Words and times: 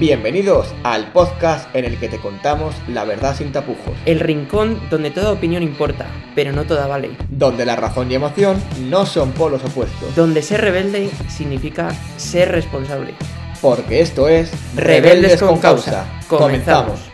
Bienvenidos 0.00 0.74
al 0.82 1.12
podcast 1.12 1.72
en 1.76 1.84
el 1.84 1.98
que 1.98 2.08
te 2.08 2.18
contamos 2.18 2.74
la 2.88 3.04
verdad 3.04 3.36
sin 3.36 3.52
tapujos, 3.52 3.94
El 4.06 4.18
rincón 4.18 4.80
donde 4.90 5.10
toda 5.10 5.30
opinión 5.30 5.62
importa, 5.62 6.06
pero 6.34 6.52
no 6.52 6.64
toda 6.64 6.86
vale. 6.86 7.10
donde 7.28 7.66
la 7.66 7.76
razón 7.76 8.10
y 8.10 8.14
emoción 8.14 8.56
no 8.88 9.04
son 9.04 9.32
polos 9.32 9.62
opuestos, 9.62 10.14
Donde 10.16 10.40
ser 10.40 10.62
rebelde 10.62 11.10
significa 11.28 11.90
ser 12.16 12.50
responsable. 12.50 13.12
porque 13.60 14.00
esto 14.00 14.26
es 14.26 14.50
Rebeldes 14.74 15.38
con 15.42 15.58
Causa. 15.58 16.06
Comenzamos. 16.28 17.09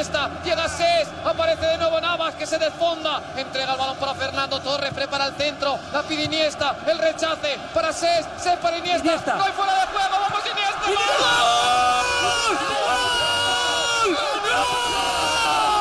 Iniesta, 0.00 0.30
llega 0.42 0.66
Ses, 0.66 1.08
aparece 1.26 1.66
de 1.66 1.76
nuevo 1.76 2.00
Navas 2.00 2.34
que 2.34 2.46
se 2.46 2.56
desfonda, 2.58 3.22
entrega 3.36 3.72
el 3.74 3.78
balón 3.78 3.98
para 3.98 4.14
Fernando 4.14 4.58
Torres, 4.60 4.94
prepara 4.94 5.26
el 5.26 5.34
centro, 5.34 5.78
la 5.92 6.02
pide 6.04 6.24
Iniesta, 6.24 6.74
el 6.90 6.96
rechace 6.98 7.58
para 7.74 7.92
Ses, 7.92 8.24
Ses 8.38 8.56
para 8.60 8.78
Iniesta, 8.78 9.36
no 9.36 9.44
hay 9.44 9.52
fuera 9.52 9.74
de 9.74 9.86
juego, 9.88 10.08
vamos 10.10 10.40
Iniesta, 10.46 10.86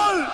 ¡Gol! 0.10 0.26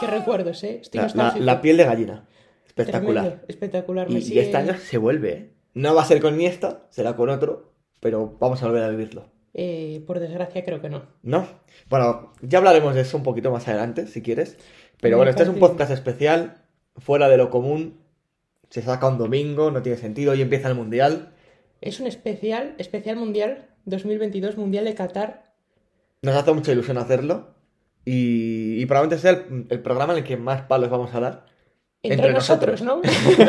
Qué 0.00 0.06
recuerdos, 0.06 0.62
¿eh? 0.64 0.80
Estoy 0.82 1.00
La, 1.00 1.08
la- 1.14 1.34
la 1.38 1.60
piel 1.62 1.76
de 1.78 1.84
gallina. 1.84 2.26
Espectacular. 2.66 3.24
Tremendo, 3.24 3.46
espectacular. 3.48 4.10
Y, 4.10 4.18
y 4.18 4.38
este 4.38 4.56
año 4.56 4.74
se 4.76 4.98
vuelve, 4.98 5.32
¿eh? 5.32 5.52
No 5.74 5.94
va 5.94 6.02
a 6.02 6.04
ser 6.04 6.20
con 6.20 6.34
Iniesta, 6.34 6.82
será 6.90 7.16
con 7.16 7.30
otro, 7.30 7.72
pero 8.00 8.36
vamos 8.38 8.62
a 8.62 8.66
volver 8.66 8.84
a 8.84 8.88
vivirlo. 8.88 9.30
Eh, 9.58 10.04
por 10.06 10.20
desgracia, 10.20 10.62
creo 10.66 10.82
que 10.82 10.90
no. 10.90 11.04
¿No? 11.22 11.48
Bueno, 11.88 12.34
ya 12.42 12.58
hablaremos 12.58 12.94
de 12.94 13.00
eso 13.00 13.16
un 13.16 13.22
poquito 13.22 13.50
más 13.50 13.66
adelante, 13.66 14.06
si 14.06 14.20
quieres. 14.20 14.58
Pero 15.00 15.14
Me 15.14 15.16
bueno, 15.16 15.30
este 15.30 15.44
es 15.44 15.48
un 15.48 15.58
podcast 15.58 15.90
especial, 15.90 16.58
fuera 16.98 17.30
de 17.30 17.38
lo 17.38 17.48
común. 17.48 17.98
Se 18.68 18.82
saca 18.82 19.08
un 19.08 19.16
domingo, 19.16 19.70
no 19.70 19.80
tiene 19.80 19.96
sentido, 19.96 20.34
y 20.34 20.42
empieza 20.42 20.68
el 20.68 20.74
Mundial. 20.74 21.32
Es 21.80 22.00
un 22.00 22.06
especial, 22.06 22.74
especial 22.76 23.16
mundial 23.16 23.68
2022, 23.86 24.58
Mundial 24.58 24.84
de 24.84 24.94
Qatar. 24.94 25.54
Nos 26.20 26.34
hace 26.34 26.52
mucha 26.52 26.72
ilusión 26.72 26.98
hacerlo. 26.98 27.54
Y, 28.04 28.78
y 28.78 28.84
probablemente 28.84 29.22
sea 29.22 29.30
el, 29.30 29.66
el 29.70 29.80
programa 29.80 30.12
en 30.12 30.18
el 30.18 30.24
que 30.24 30.36
más 30.36 30.62
palos 30.62 30.90
vamos 30.90 31.14
a 31.14 31.20
dar. 31.20 31.46
Entre, 32.02 32.18
Entre 32.18 32.32
nosotros, 32.34 32.82
¿no? 32.82 33.00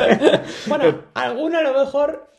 bueno, 0.68 1.04
alguno 1.16 1.58
a 1.58 1.64
lo 1.64 1.78
mejor 1.78 2.30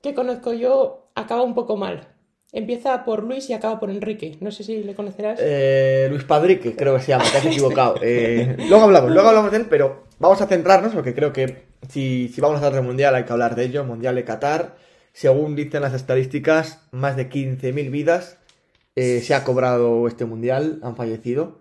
que 0.00 0.14
conozco 0.14 0.54
yo 0.54 1.10
acaba 1.14 1.42
un 1.42 1.54
poco 1.54 1.76
mal. 1.76 2.13
Empieza 2.56 3.04
por 3.04 3.24
Luis 3.24 3.50
y 3.50 3.52
acaba 3.52 3.80
por 3.80 3.90
Enrique. 3.90 4.36
No 4.40 4.52
sé 4.52 4.62
si 4.62 4.84
le 4.84 4.94
conocerás. 4.94 5.40
Eh, 5.42 6.06
Luis 6.08 6.22
Padrique, 6.22 6.76
creo 6.76 6.94
que 6.94 7.02
se 7.02 7.08
llama, 7.08 7.24
te 7.30 7.38
has 7.38 7.46
equivocado. 7.46 7.96
Eh, 8.00 8.54
luego 8.68 8.84
hablamos, 8.84 9.10
luego 9.10 9.28
hablamos 9.28 9.50
de 9.50 9.56
él, 9.56 9.66
pero 9.68 10.04
vamos 10.20 10.40
a 10.40 10.46
centrarnos 10.46 10.94
porque 10.94 11.14
creo 11.14 11.32
que 11.32 11.64
si, 11.88 12.28
si 12.28 12.40
vamos 12.40 12.54
a 12.54 12.58
hablar 12.58 12.74
del 12.74 12.84
Mundial 12.84 13.16
hay 13.16 13.24
que 13.24 13.32
hablar 13.32 13.56
de 13.56 13.64
ello. 13.64 13.82
Mundial 13.84 14.14
de 14.14 14.24
Qatar. 14.24 14.76
Según 15.12 15.56
dicen 15.56 15.82
las 15.82 15.94
estadísticas, 15.94 16.86
más 16.92 17.16
de 17.16 17.28
15.000 17.28 17.90
vidas 17.90 18.38
eh, 18.94 19.20
se 19.20 19.34
ha 19.34 19.42
cobrado 19.42 20.06
este 20.06 20.24
Mundial, 20.24 20.78
han 20.84 20.94
fallecido. 20.94 21.58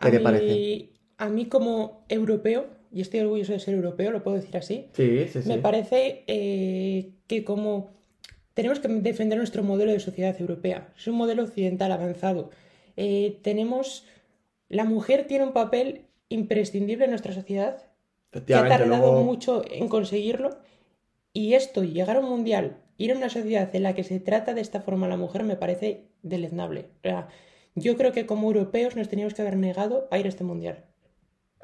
¿Qué 0.00 0.08
a 0.08 0.10
te 0.10 0.18
mí, 0.18 0.24
parece? 0.24 0.90
A 1.18 1.28
mí 1.28 1.46
como 1.46 2.04
europeo, 2.08 2.66
y 2.92 3.00
estoy 3.00 3.20
orgulloso 3.20 3.52
de 3.52 3.60
ser 3.60 3.74
europeo, 3.74 4.10
lo 4.10 4.24
puedo 4.24 4.38
decir 4.38 4.56
así, 4.56 4.88
Sí, 4.92 5.26
sí, 5.32 5.42
sí. 5.42 5.48
Me 5.48 5.58
parece 5.58 6.24
que 6.26 7.44
como 7.44 7.94
tenemos 8.54 8.80
que 8.80 8.88
defender 8.88 9.38
nuestro 9.38 9.62
modelo 9.62 9.92
de 9.92 10.00
sociedad 10.00 10.40
europea, 10.40 10.92
es 10.96 11.06
un 11.06 11.16
modelo 11.16 11.42
occidental 11.42 11.92
avanzado. 11.92 12.50
Eh, 12.96 13.38
tenemos, 13.42 14.06
la 14.68 14.84
mujer 14.84 15.26
tiene 15.26 15.44
un 15.44 15.52
papel 15.52 16.02
imprescindible 16.28 17.04
en 17.04 17.10
nuestra 17.10 17.32
sociedad, 17.32 17.82
que 18.46 18.54
ha 18.54 18.66
tardado 18.68 18.86
luego- 19.12 19.22
mucho 19.24 19.62
en 19.70 19.88
conseguirlo, 19.88 20.50
y 21.32 21.54
esto, 21.54 21.82
llegar 21.84 22.16
a 22.16 22.20
un 22.20 22.28
mundial, 22.28 22.76
ir 22.96 23.12
a 23.12 23.16
una 23.16 23.28
sociedad 23.28 23.74
en 23.74 23.82
la 23.82 23.94
que 23.94 24.04
se 24.04 24.20
trata 24.20 24.54
de 24.54 24.60
esta 24.60 24.80
forma 24.80 25.06
a 25.06 25.08
la 25.10 25.16
mujer, 25.16 25.42
me 25.44 25.56
parece 25.56 26.04
deleznable. 26.22 26.86
O 26.98 27.08
sea, 27.08 27.28
yo 27.74 27.96
creo 27.96 28.12
que 28.12 28.24
como 28.26 28.46
europeos 28.48 28.94
nos 28.94 29.08
teníamos 29.08 29.34
que 29.34 29.42
haber 29.42 29.56
negado 29.56 30.06
a 30.12 30.18
ir 30.18 30.26
a 30.26 30.28
este 30.28 30.44
mundial. 30.44 30.84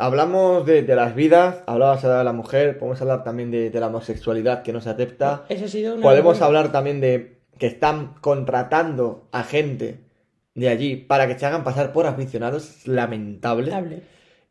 Hablamos 0.00 0.64
de, 0.64 0.82
de 0.82 0.96
las 0.96 1.14
vidas, 1.14 1.62
hablabas 1.66 2.02
de 2.02 2.24
la 2.24 2.32
mujer, 2.32 2.78
podemos 2.78 3.00
hablar 3.02 3.22
también 3.22 3.50
de, 3.50 3.68
de 3.70 3.80
la 3.80 3.88
homosexualidad 3.88 4.62
que 4.62 4.72
no 4.72 4.80
se 4.80 4.88
acepta. 4.88 5.44
Eso 5.48 5.66
ha 5.66 5.68
sido 5.68 5.94
una 5.94 6.02
Podemos 6.02 6.40
hablar 6.40 6.72
también 6.72 7.00
de 7.00 7.38
que 7.58 7.66
están 7.66 8.14
contratando 8.22 9.28
a 9.30 9.42
gente 9.42 10.00
de 10.54 10.68
allí 10.68 10.96
para 10.96 11.28
que 11.28 11.38
se 11.38 11.44
hagan 11.44 11.64
pasar 11.64 11.92
por 11.92 12.06
aficionados, 12.06 12.68
es 12.70 12.88
lamentable. 12.88 13.70
Lamentable. 13.70 14.02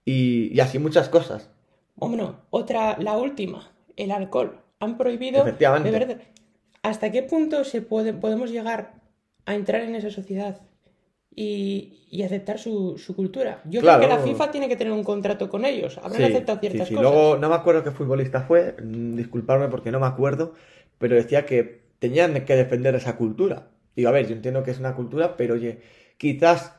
Y, 0.05 0.55
y 0.55 0.59
así 0.59 0.77
muchas 0.77 1.09
cosas. 1.09 1.49
Bueno, 1.95 2.41
otra, 2.51 2.97
la 2.99 3.17
última, 3.17 3.71
el 3.95 4.11
alcohol. 4.11 4.59
Han 4.79 4.97
prohibido 4.97 5.41
Efectivamente. 5.41 5.91
beber. 5.91 6.21
¿Hasta 6.83 7.11
qué 7.11 7.23
punto 7.23 7.63
se 7.63 7.81
puede, 7.81 8.13
podemos 8.13 8.51
llegar 8.51 8.93
a 9.45 9.55
entrar 9.55 9.81
en 9.81 9.95
esa 9.95 10.11
sociedad 10.11 10.61
y, 11.35 12.05
y 12.09 12.23
aceptar 12.23 12.59
su, 12.59 12.97
su 12.97 13.15
cultura? 13.15 13.61
Yo 13.65 13.81
Claro. 13.81 13.99
creo 13.99 14.09
que 14.09 14.15
la 14.15 14.19
FIFA 14.21 14.51
tiene 14.51 14.67
que 14.69 14.75
tener 14.75 14.93
un 14.93 15.03
contrato 15.03 15.49
con 15.49 15.65
ellos. 15.65 15.97
Habrán 15.97 16.17
Sí, 16.17 16.23
aceptado 16.23 16.57
sí, 16.57 16.61
ciertas 16.67 16.87
sí. 16.89 16.93
cosas. 16.95 17.11
Luego 17.11 17.37
no 17.37 17.49
me 17.49 17.55
acuerdo 17.55 17.83
qué 17.83 17.91
futbolista 17.91 18.41
fue, 18.41 18.75
mm, 18.81 19.15
disculparme 19.15 19.67
porque 19.69 19.91
no 19.91 19.99
me 19.99 20.07
acuerdo, 20.07 20.53
pero 20.97 21.15
decía 21.15 21.45
que 21.45 21.81
tenían 21.99 22.45
que 22.45 22.55
defender 22.55 22.95
esa 22.95 23.15
cultura. 23.17 23.69
Digo, 23.95 24.09
a 24.09 24.11
ver, 24.11 24.27
yo 24.27 24.33
entiendo 24.35 24.63
que 24.63 24.71
es 24.71 24.79
una 24.79 24.95
cultura, 24.95 25.35
pero 25.37 25.55
oye, 25.55 25.81
quizás, 26.17 26.73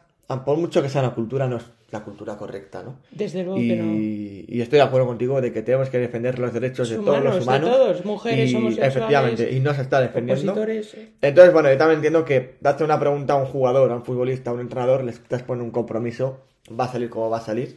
por 0.44 0.56
mucho 0.58 0.82
que 0.82 0.88
sea 0.88 1.02
una 1.02 1.14
cultura, 1.14 1.48
no 1.48 1.56
es 1.56 1.64
la 1.90 2.04
cultura 2.04 2.36
correcta, 2.36 2.82
¿no? 2.84 2.98
Desde 3.10 3.42
luego 3.42 3.58
que 3.58 3.76
no. 3.76 3.92
Y, 3.92 4.44
y 4.48 4.60
estoy 4.60 4.78
de 4.78 4.84
acuerdo 4.84 5.06
contigo 5.08 5.40
de 5.40 5.52
que 5.52 5.62
tenemos 5.62 5.90
que 5.90 5.98
defender 5.98 6.38
los 6.38 6.52
derechos 6.52 6.88
de 6.88 6.96
todos 6.96 7.08
Humanos, 7.08 7.24
los 7.24 7.36
de 7.36 7.42
humanos. 7.42 7.70
todos, 7.70 8.04
mujeres, 8.04 8.50
y, 8.50 8.54
homosexuales, 8.54 8.96
Efectivamente, 8.96 9.52
y 9.52 9.60
no 9.60 9.74
se 9.74 9.82
está 9.82 10.00
defendiendo. 10.00 10.52
Opositores. 10.52 10.96
Entonces, 11.20 11.52
bueno, 11.52 11.70
yo 11.70 11.76
también 11.76 11.98
entiendo 11.98 12.24
que 12.24 12.56
darte 12.60 12.84
una 12.84 13.00
pregunta 13.00 13.32
a 13.34 13.36
un 13.36 13.46
jugador, 13.46 13.90
a 13.90 13.96
un 13.96 14.04
futbolista, 14.04 14.50
a 14.50 14.54
un 14.54 14.60
entrenador, 14.60 15.02
les 15.02 15.16
estás 15.16 15.42
poniendo 15.42 15.64
un 15.64 15.72
compromiso, 15.72 16.38
va 16.78 16.84
a 16.84 16.92
salir 16.92 17.10
como 17.10 17.28
va 17.28 17.38
a 17.38 17.42
salir. 17.42 17.76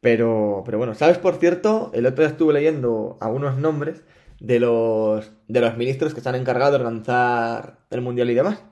Pero, 0.00 0.62
pero 0.66 0.76
bueno, 0.76 0.94
¿sabes 0.94 1.16
por 1.16 1.36
cierto? 1.36 1.90
El 1.94 2.04
otro 2.04 2.22
día 2.22 2.30
estuve 2.30 2.52
leyendo 2.52 3.16
algunos 3.20 3.56
nombres 3.56 4.02
de 4.38 4.60
los, 4.60 5.32
de 5.48 5.60
los 5.60 5.76
ministros 5.78 6.12
que 6.12 6.20
están 6.20 6.34
encargados 6.34 6.78
de 6.78 6.84
lanzar 6.84 7.78
el 7.90 8.02
mundial 8.02 8.30
y 8.30 8.34
demás. 8.34 8.62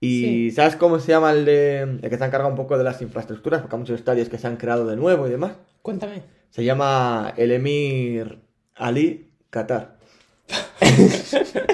Y 0.00 0.20
Sí. 0.20 0.50
¿sabes 0.50 0.76
cómo 0.76 0.98
se 0.98 1.08
llama 1.08 1.32
el, 1.32 1.44
de, 1.44 1.80
el 1.80 2.00
que 2.10 2.16
se 2.18 2.24
ha 2.24 2.26
encargado 2.26 2.50
un 2.50 2.56
poco 2.56 2.76
de 2.76 2.84
las 2.84 3.00
infraestructuras? 3.02 3.60
Porque 3.62 3.76
hay 3.76 3.80
muchos 3.80 3.98
estadios 3.98 4.28
que 4.28 4.38
se 4.38 4.46
han 4.46 4.56
creado 4.56 4.86
de 4.86 4.96
nuevo 4.96 5.26
y 5.26 5.30
demás. 5.30 5.52
Cuéntame. 5.82 6.22
Se 6.50 6.64
llama 6.64 7.32
el 7.36 7.50
Emir 7.52 8.38
Ali 8.74 9.30
Qatar. 9.50 9.96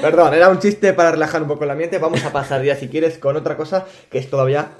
Perdón, 0.00 0.34
era 0.34 0.48
un 0.48 0.58
chiste 0.58 0.92
para 0.92 1.12
relajar 1.12 1.42
un 1.42 1.48
poco 1.48 1.64
el 1.64 1.70
ambiente. 1.70 1.98
Vamos 1.98 2.24
a 2.24 2.32
pasar 2.32 2.62
ya, 2.64 2.76
si 2.76 2.88
quieres, 2.88 3.18
con 3.18 3.36
otra 3.36 3.56
cosa 3.56 3.86
que 4.10 4.18
es 4.18 4.30
todavía 4.30 4.72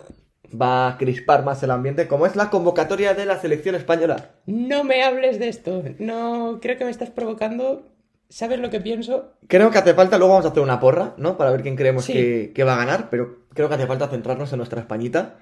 va 0.60 0.88
a 0.88 0.98
crispar 0.98 1.44
más 1.44 1.62
el 1.62 1.70
ambiente, 1.70 2.08
como 2.08 2.26
es 2.26 2.34
la 2.36 2.50
convocatoria 2.50 3.14
de 3.14 3.24
la 3.26 3.40
selección 3.40 3.74
española. 3.74 4.30
No 4.46 4.82
me 4.84 5.02
hables 5.02 5.38
de 5.38 5.48
esto. 5.48 5.82
No 5.98 6.58
creo 6.60 6.76
que 6.76 6.84
me 6.84 6.90
estás 6.90 7.10
provocando. 7.10 7.82
¿Sabes 8.30 8.58
lo 8.60 8.70
que 8.70 8.80
pienso? 8.80 9.32
Creo 9.48 9.70
que 9.70 9.78
hace 9.78 9.92
falta, 9.92 10.16
luego 10.16 10.32
vamos 10.34 10.46
a 10.46 10.50
hacer 10.50 10.62
una 10.62 10.80
porra, 10.80 11.14
¿no? 11.18 11.36
Para 11.36 11.50
ver 11.50 11.62
quién 11.62 11.76
creemos 11.76 12.04
Sí. 12.06 12.12
que, 12.14 12.52
que 12.54 12.64
va 12.64 12.74
a 12.74 12.78
ganar, 12.78 13.10
pero 13.10 13.40
creo 13.52 13.68
que 13.68 13.74
hace 13.74 13.86
falta 13.86 14.08
centrarnos 14.08 14.52
en 14.52 14.58
nuestra 14.58 14.80
Españita. 14.80 15.36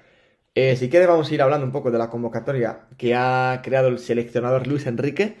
Eh, 0.55 0.75
si 0.75 0.89
quieres, 0.89 1.07
vamos 1.07 1.29
a 1.29 1.33
ir 1.33 1.41
hablando 1.41 1.65
un 1.65 1.71
poco 1.71 1.91
de 1.91 1.99
la 1.99 2.09
convocatoria 2.09 2.87
que 2.97 3.13
ha 3.15 3.61
creado 3.63 3.87
el 3.87 3.99
seleccionador 3.99 4.65
Luis 4.67 4.87
Enrique 4.87 5.35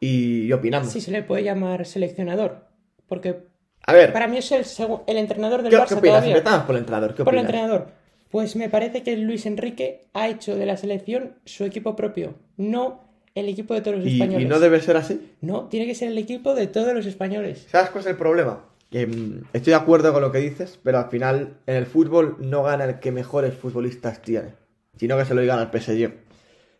y, 0.00 0.42
y 0.46 0.52
opinamos. 0.52 0.90
Si 0.90 1.00
se 1.00 1.12
le 1.12 1.22
puede 1.22 1.44
llamar 1.44 1.86
seleccionador. 1.86 2.66
Porque 3.06 3.44
A 3.86 3.92
ver, 3.92 4.12
para 4.12 4.26
mí 4.26 4.38
es 4.38 4.50
el, 4.50 4.64
el 5.06 5.16
entrenador 5.18 5.62
del 5.62 5.70
¿qué, 5.70 5.78
Barça 5.78 5.88
qué 5.88 5.94
opinas? 5.94 6.16
todavía. 6.16 6.36
Empezamos 6.38 6.66
por 6.66 6.74
el 6.74 6.80
entrenador. 6.80 7.14
¿Qué 7.14 7.24
Por 7.24 7.34
el 7.34 7.40
opinas? 7.40 7.54
entrenador. 7.54 7.92
Pues 8.30 8.56
me 8.56 8.68
parece 8.68 9.02
que 9.04 9.16
Luis 9.16 9.46
Enrique 9.46 10.08
ha 10.14 10.26
hecho 10.28 10.56
de 10.56 10.66
la 10.66 10.76
selección 10.76 11.34
su 11.44 11.64
equipo 11.64 11.94
propio, 11.94 12.34
no 12.56 13.11
el 13.34 13.48
equipo 13.48 13.74
de 13.74 13.80
todos 13.80 13.98
los 13.98 14.06
Y, 14.06 14.14
españoles. 14.14 14.46
y 14.46 14.48
no 14.48 14.60
debe 14.60 14.80
ser 14.80 14.96
así. 14.96 15.32
No, 15.40 15.68
tiene 15.68 15.86
que 15.86 15.94
ser 15.94 16.08
el 16.08 16.18
equipo 16.18 16.54
de 16.54 16.66
todos 16.66 16.92
los 16.94 17.06
españoles. 17.06 17.66
¿Sabes 17.70 17.90
cuál 17.90 18.04
es 18.04 18.10
el 18.10 18.16
problema? 18.16 18.64
Que 18.90 19.06
mm, 19.06 19.44
estoy 19.52 19.70
de 19.70 19.76
acuerdo 19.76 20.12
con 20.12 20.20
lo 20.22 20.30
que 20.32 20.38
dices, 20.38 20.78
pero 20.82 20.98
al 20.98 21.08
final 21.10 21.54
en 21.66 21.76
el 21.76 21.86
fútbol 21.86 22.36
no 22.40 22.62
gana 22.62 22.84
el 22.84 23.00
que 23.00 23.10
mejores 23.12 23.54
futbolistas 23.54 24.20
tiene, 24.22 24.48
sino 24.98 25.16
que 25.16 25.24
se 25.24 25.34
lo 25.34 25.40
digan 25.40 25.58
al 25.58 25.70
PSG. 25.72 26.12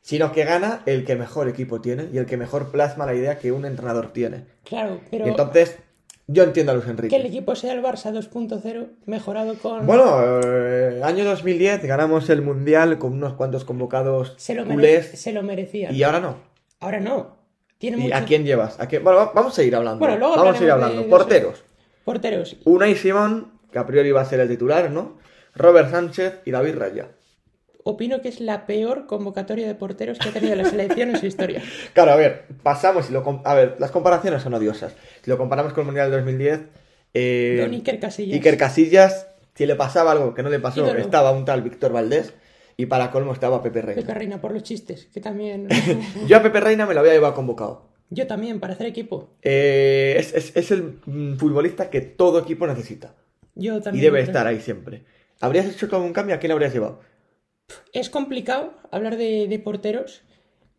Sino 0.03 0.33
que 0.33 0.45
gana 0.45 0.83
el 0.87 1.05
que 1.05 1.15
mejor 1.15 1.49
equipo 1.49 1.81
tiene 1.81 2.09
y 2.13 2.19
el 2.19 2.27
que 2.27 2.37
mejor 2.37 2.73
plasma 2.73 3.07
la 3.07 3.15
idea 3.15 3.39
que 3.39 3.53
un 3.53 3.65
entrenador 3.65 4.13
tiene. 4.13 4.45
Claro, 4.65 5.01
pero 5.11 5.27
Y 5.27 5.31
entonces, 5.31 5.79
yo 6.27 6.45
entiendo 6.45 6.73
a 6.73 6.75
Luis 6.75 6.85
que 6.87 6.91
el 6.93 6.97
Enrique. 6.99 7.17
equipo 7.27 7.55
sea 7.55 7.73
el 7.73 7.83
Barça 7.83 8.13
2.0 8.13 8.87
mejorado 9.07 9.55
con... 9.59 9.87
Bueno, 9.87 10.41
eh, 10.45 11.01
año 11.05 11.25
2010 11.25 11.83
ganamos 11.85 12.31
el 12.31 12.43
Mundial 12.43 12.99
con 12.99 13.13
unos 13.13 13.35
cuantos 13.35 13.65
convocados 13.65 14.35
se 14.39 14.55
lo, 14.55 14.65
culés 14.65 15.07
se 15.21 15.33
lo 15.33 15.43
merecía. 15.43 15.91
y 15.93 16.03
ahora 16.03 16.21
no. 16.21 16.37
Ahora 16.81 17.01
no. 17.01 17.37
Tiene 17.79 17.97
¿Y 17.99 18.01
mucho- 18.03 18.15
a 18.17 18.21
quién 18.25 18.45
llevas? 18.45 18.79
¿A 18.81 18.87
quién? 18.87 19.03
Bueno, 19.03 19.19
va- 19.19 19.33
vamos 19.35 19.59
a 19.59 19.63
ir 19.63 19.75
hablando. 19.75 19.99
Bueno, 19.99 20.17
luego 20.19 20.37
vamos 20.37 20.61
a 20.61 20.65
ir 20.65 20.71
hablando. 20.71 21.03
de-. 21.03 21.09
Porteros. 21.09 21.65
Porteros. 22.05 22.57
Unai 22.65 22.95
Simón, 22.95 23.53
que 23.73 23.79
a 23.79 23.87
priori 23.87 24.11
va 24.13 24.21
a 24.21 24.25
ser 24.25 24.41
el 24.41 24.49
titular, 24.49 24.91
¿no? 24.91 25.19
Robert 25.55 25.91
Sánchez 25.91 26.41
y 26.45 26.51
David 26.53 26.77
Raya. 26.77 27.09
Opino 27.85 28.21
que 28.23 28.29
es 28.29 28.41
la 28.41 28.67
peor 28.67 29.07
convocatoria 29.07 29.67
de 29.67 29.75
porteros 29.75 30.19
que 30.19 30.29
ha 30.29 30.33
tenido 30.33 30.55
la 30.55 30.65
selección 30.65 31.11
en 31.11 31.19
su 31.19 31.27
historia. 31.27 31.63
Claro, 31.95 32.13
a 32.13 32.17
ver, 32.17 32.45
pasamos 32.63 33.11
y 33.11 33.13
lo... 33.13 33.41
A 33.45 33.55
ver, 33.55 33.77
las 33.79 33.91
comparaciones 33.91 34.43
son 34.43 34.55
odiosas. 34.55 34.95
Si 35.23 35.31
lo 35.31 35.37
comparamos 35.39 35.73
con 35.73 35.83
el 35.83 35.87
Mundial 35.87 36.11
del 36.11 36.21
2010... 36.21 36.61
Eh, 37.15 37.59
Don 37.61 37.73
Iker 37.73 37.99
Casillas. 38.01 38.35
Iker 38.35 38.57
Casillas, 38.57 39.27
si 39.55 39.67
le 39.67 39.75
pasaba 39.75 40.13
algo 40.13 40.33
que 40.35 40.43
no 40.43 40.49
le 40.49 40.59
pasó, 40.61 40.85
Ídolo. 40.85 41.01
estaba 41.01 41.33
un 41.33 41.45
tal 41.45 41.63
Víctor 41.63 41.93
Valdés 41.93 42.33
y 42.77 42.87
para 42.87 43.11
colmo 43.11 43.33
estaba 43.33 43.63
Pepe 43.63 43.83
Reina. 43.83 44.01
Pepe 44.01 44.15
Reina 44.15 44.41
por 44.41 44.53
los 44.53 44.63
chistes, 44.63 45.09
que 45.13 45.21
también. 45.21 45.69
Yo 46.29 46.37
a 46.39 46.43
Pepe 46.43 46.61
Reina 46.61 46.87
me 46.87 46.95
lo 46.95 47.01
había 47.01 47.13
llevado 47.13 47.35
convocado. 47.35 47.91
Yo 48.09 48.27
también, 48.27 48.61
para 48.61 48.75
hacer 48.75 48.87
equipo. 48.87 49.31
Eh, 49.43 50.15
es, 50.19 50.33
es- 50.35 50.57
es 50.57 50.71
el 50.71 50.99
mm, 51.05 51.37
futbolista 51.37 51.91
que 51.91 52.01
todo 52.01 52.39
equipo 52.39 52.67
necesita 52.67 53.15
Yo 53.55 53.77
y 53.79 53.81
también. 53.83 54.05
debe 54.05 54.19
lo 54.21 54.25
creo. 54.25 54.33
estar 54.33 54.47
ahí 54.47 54.61
siempre. 54.61 55.03
¿Habrías 55.41 55.67
hecho 55.67 55.89
un 55.99 56.13
cambio? 56.13 56.35
¿A 56.35 56.39
quién 56.39 56.49
le 56.49 56.53
habrías 56.55 56.73
llevado? 56.73 57.01
Es 57.93 58.11
complicado 58.11 58.75
hablar 58.91 59.17
de, 59.17 59.47
de 59.49 59.59
porteros, 59.59 60.23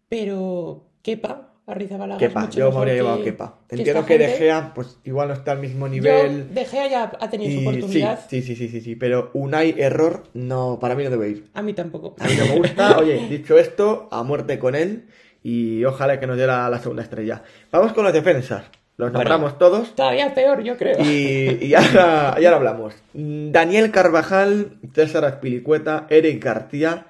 pero 0.10 0.86
Kepa, 1.02 1.50
Arrizabalaga. 1.66 2.20
Kepa, 2.20 2.50
yo 2.50 2.72
me 2.72 2.78
habría 2.78 2.94
llevado 2.96 3.22
a 3.22 3.24
Kepa. 3.24 3.60
Entiendo 3.70 4.06
que 4.06 4.18
De 4.18 4.28
Gea, 4.28 4.74
pues 4.76 5.00
igual 5.06 5.30
no 5.30 5.34
está 5.34 5.54
al 5.54 5.60
mismo 5.60 5.88
nivel. 5.88 6.54
De 6.54 6.66
Gea 6.66 6.88
ya 6.90 7.12
ha 7.20 7.30
tenido 7.30 7.52
su 7.52 7.62
Y 7.62 7.68
oportunidad. 7.68 8.20
sí, 8.30 8.42
sí, 8.42 8.56
sí, 8.56 8.68
sí, 8.68 8.82
sí, 8.82 8.96
pero 8.96 9.32
Unai 9.34 9.76
error, 9.78 10.24
no, 10.34 10.78
para 10.80 10.96
mí 10.96 11.04
no 11.04 11.10
debe 11.10 11.30
ir. 11.30 11.50
A 11.54 11.62
mí 11.62 11.74
tampoco. 11.74 12.16
A 12.20 12.28
mí 12.28 12.34
no 12.38 12.46
me 12.48 12.56
gusta. 12.58 12.98
Oye, 13.00 13.28
dicho 13.30 13.58
esto, 13.58 14.10
a 14.12 14.24
muerte 14.24 14.60
con 14.60 14.76
él 14.76 15.08
y 15.42 15.84
ojalá 15.86 16.20
que 16.20 16.28
nos 16.28 16.38
dé 16.38 16.48
la, 16.48 16.70
la 16.70 16.80
segunda 16.80 17.04
estrella. 17.04 17.44
Vamos 17.72 17.94
con 17.94 18.04
los 18.04 18.14
defensas. 18.14 18.66
Los 18.98 19.12
Bueno. 19.12 19.20
nombramos 19.20 19.58
todos 19.58 19.96
Todavía 19.96 20.34
peor, 20.36 20.62
yo 20.64 20.78
creo. 20.78 20.98
y, 21.00 21.58
y 21.66 21.74
ahora, 21.74 22.34
hablamos. 22.56 22.94
Daniel 23.14 23.90
Carvajal, 23.92 24.78
César 24.94 25.26
Aspilicueta, 25.26 26.06
Eric 26.10 26.44
García, 26.44 27.06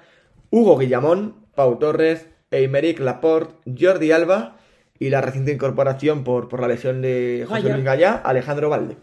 Hugo 0.50 0.78
Guillamón, 0.78 1.34
Pau 1.54 1.78
Torres, 1.78 2.26
Eimeric 2.50 3.00
Laporte, 3.00 3.54
Jordi 3.78 4.12
Alba 4.12 4.56
y 4.98 5.10
la 5.10 5.20
reciente 5.20 5.52
incorporación 5.52 6.24
por, 6.24 6.48
por 6.48 6.60
la 6.60 6.68
lesión 6.68 7.02
de 7.02 7.44
José. 7.48 7.68
Luis 7.68 7.84
Gallá, 7.84 8.14
Alejandro 8.14 8.70
Valde. 8.70 8.96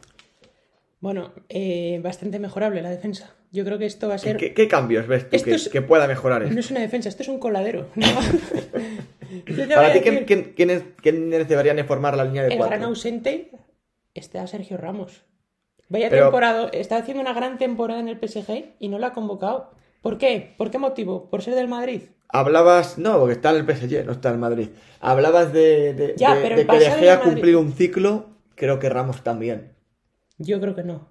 Bueno, 1.02 1.34
eh, 1.50 2.00
bastante 2.04 2.40
mejorable 2.40 2.82
la 2.82 2.90
defensa. 2.92 3.36
Yo 3.52 3.66
creo 3.66 3.78
que 3.78 3.86
esto 3.88 4.08
va 4.08 4.14
a 4.16 4.18
ser. 4.20 4.38
¿Qué, 4.38 4.54
qué 4.54 4.68
cambios 4.68 5.08
ves 5.08 5.30
tú 5.30 5.42
que, 5.44 5.56
es- 5.56 5.68
que 5.68 5.82
pueda 5.82 6.08
mejorar 6.08 6.44
esto? 6.44 6.54
No 6.54 6.60
es 6.62 6.72
una 6.72 6.80
defensa, 6.80 7.10
esto 7.10 7.24
es 7.24 7.30
un 7.30 7.40
coladero. 7.40 7.88
¿no? 7.96 8.06
Para 9.76 9.94
ti, 9.94 10.00
¿quién, 10.02 10.14
decir, 10.16 10.26
quién- 10.26 10.54
quiénes, 10.56 10.84
quiénes 11.02 11.48
deberían 11.50 11.76
de 11.78 11.84
formar 11.84 12.16
la 12.16 12.24
línea 12.26 12.44
de 12.44 12.50
el 12.54 12.58
cuatro? 12.58 12.78
gran 12.78 12.88
ausente 12.88 13.52
está 14.14 14.46
Sergio 14.48 14.78
Ramos. 14.78 15.24
Vaya 15.90 16.10
Pero- 16.10 16.26
temporada, 16.26 16.70
está 16.72 16.98
haciendo 16.98 17.22
una 17.22 17.34
gran 17.34 17.58
temporada 17.58 18.00
en 18.00 18.08
el 18.08 18.18
PSG 18.18 18.76
y 18.80 18.88
no 18.88 18.98
la 19.00 19.08
ha 19.08 19.14
convocado. 19.14 19.72
¿Por 20.02 20.18
qué? 20.18 20.54
¿Por 20.58 20.72
qué 20.72 20.78
motivo? 20.78 21.30
¿Por 21.30 21.42
ser 21.42 21.56
del 21.56 21.68
Madrid? 21.68 22.04
Hablabas, 22.30 22.98
no, 22.98 23.20
porque 23.20 23.34
está 23.34 23.50
en 23.50 23.58
el 23.58 23.66
PSG, 23.76 24.06
no 24.06 24.14
está 24.14 24.30
en 24.30 24.40
Madrid. 24.40 24.70
Hablabas 25.02 25.52
de, 25.52 25.94
de, 25.94 26.14
Ya, 26.16 26.36
de- 26.36 26.56
de 26.56 26.66
que 26.68 26.80
De 26.80 26.92
Gea 26.92 27.20
cumplido 27.20 27.60
un 27.60 27.74
ciclo, 27.74 28.30
creo 28.56 28.80
que 28.80 28.88
Ramos 28.90 29.22
también. 29.24 29.71
Yo 30.44 30.60
creo 30.60 30.76
que 30.76 30.84
no. 30.84 31.08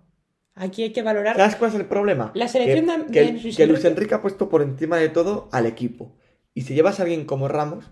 Aquí 0.54 0.82
hay 0.82 0.90
que 0.92 1.02
valorar. 1.02 1.36
¿Sabes 1.36 1.56
cuál 1.56 1.70
es 1.70 1.76
el 1.76 1.86
problema? 1.86 2.32
La 2.34 2.48
selección 2.48 2.86
que, 2.86 2.92
de- 2.92 3.12
que, 3.12 3.20
de 3.48 3.54
que 3.56 3.66
Luis 3.66 3.84
Enrique- 3.84 4.14
ha 4.14 4.20
puesto 4.22 4.48
por 4.48 4.62
encima 4.62 4.96
de 4.98 5.08
todo 5.08 5.48
al 5.52 5.66
equipo. 5.66 6.12
Y 6.54 6.62
si 6.62 6.74
llevas 6.74 6.98
a 7.00 7.04
alguien 7.04 7.24
como 7.24 7.48
Ramos, 7.48 7.90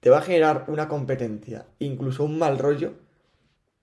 te 0.00 0.10
va 0.10 0.18
a 0.18 0.22
generar 0.22 0.64
una 0.68 0.88
competencia, 0.88 1.66
incluso 1.78 2.24
un 2.24 2.38
mal 2.38 2.58
rollo, 2.58 2.94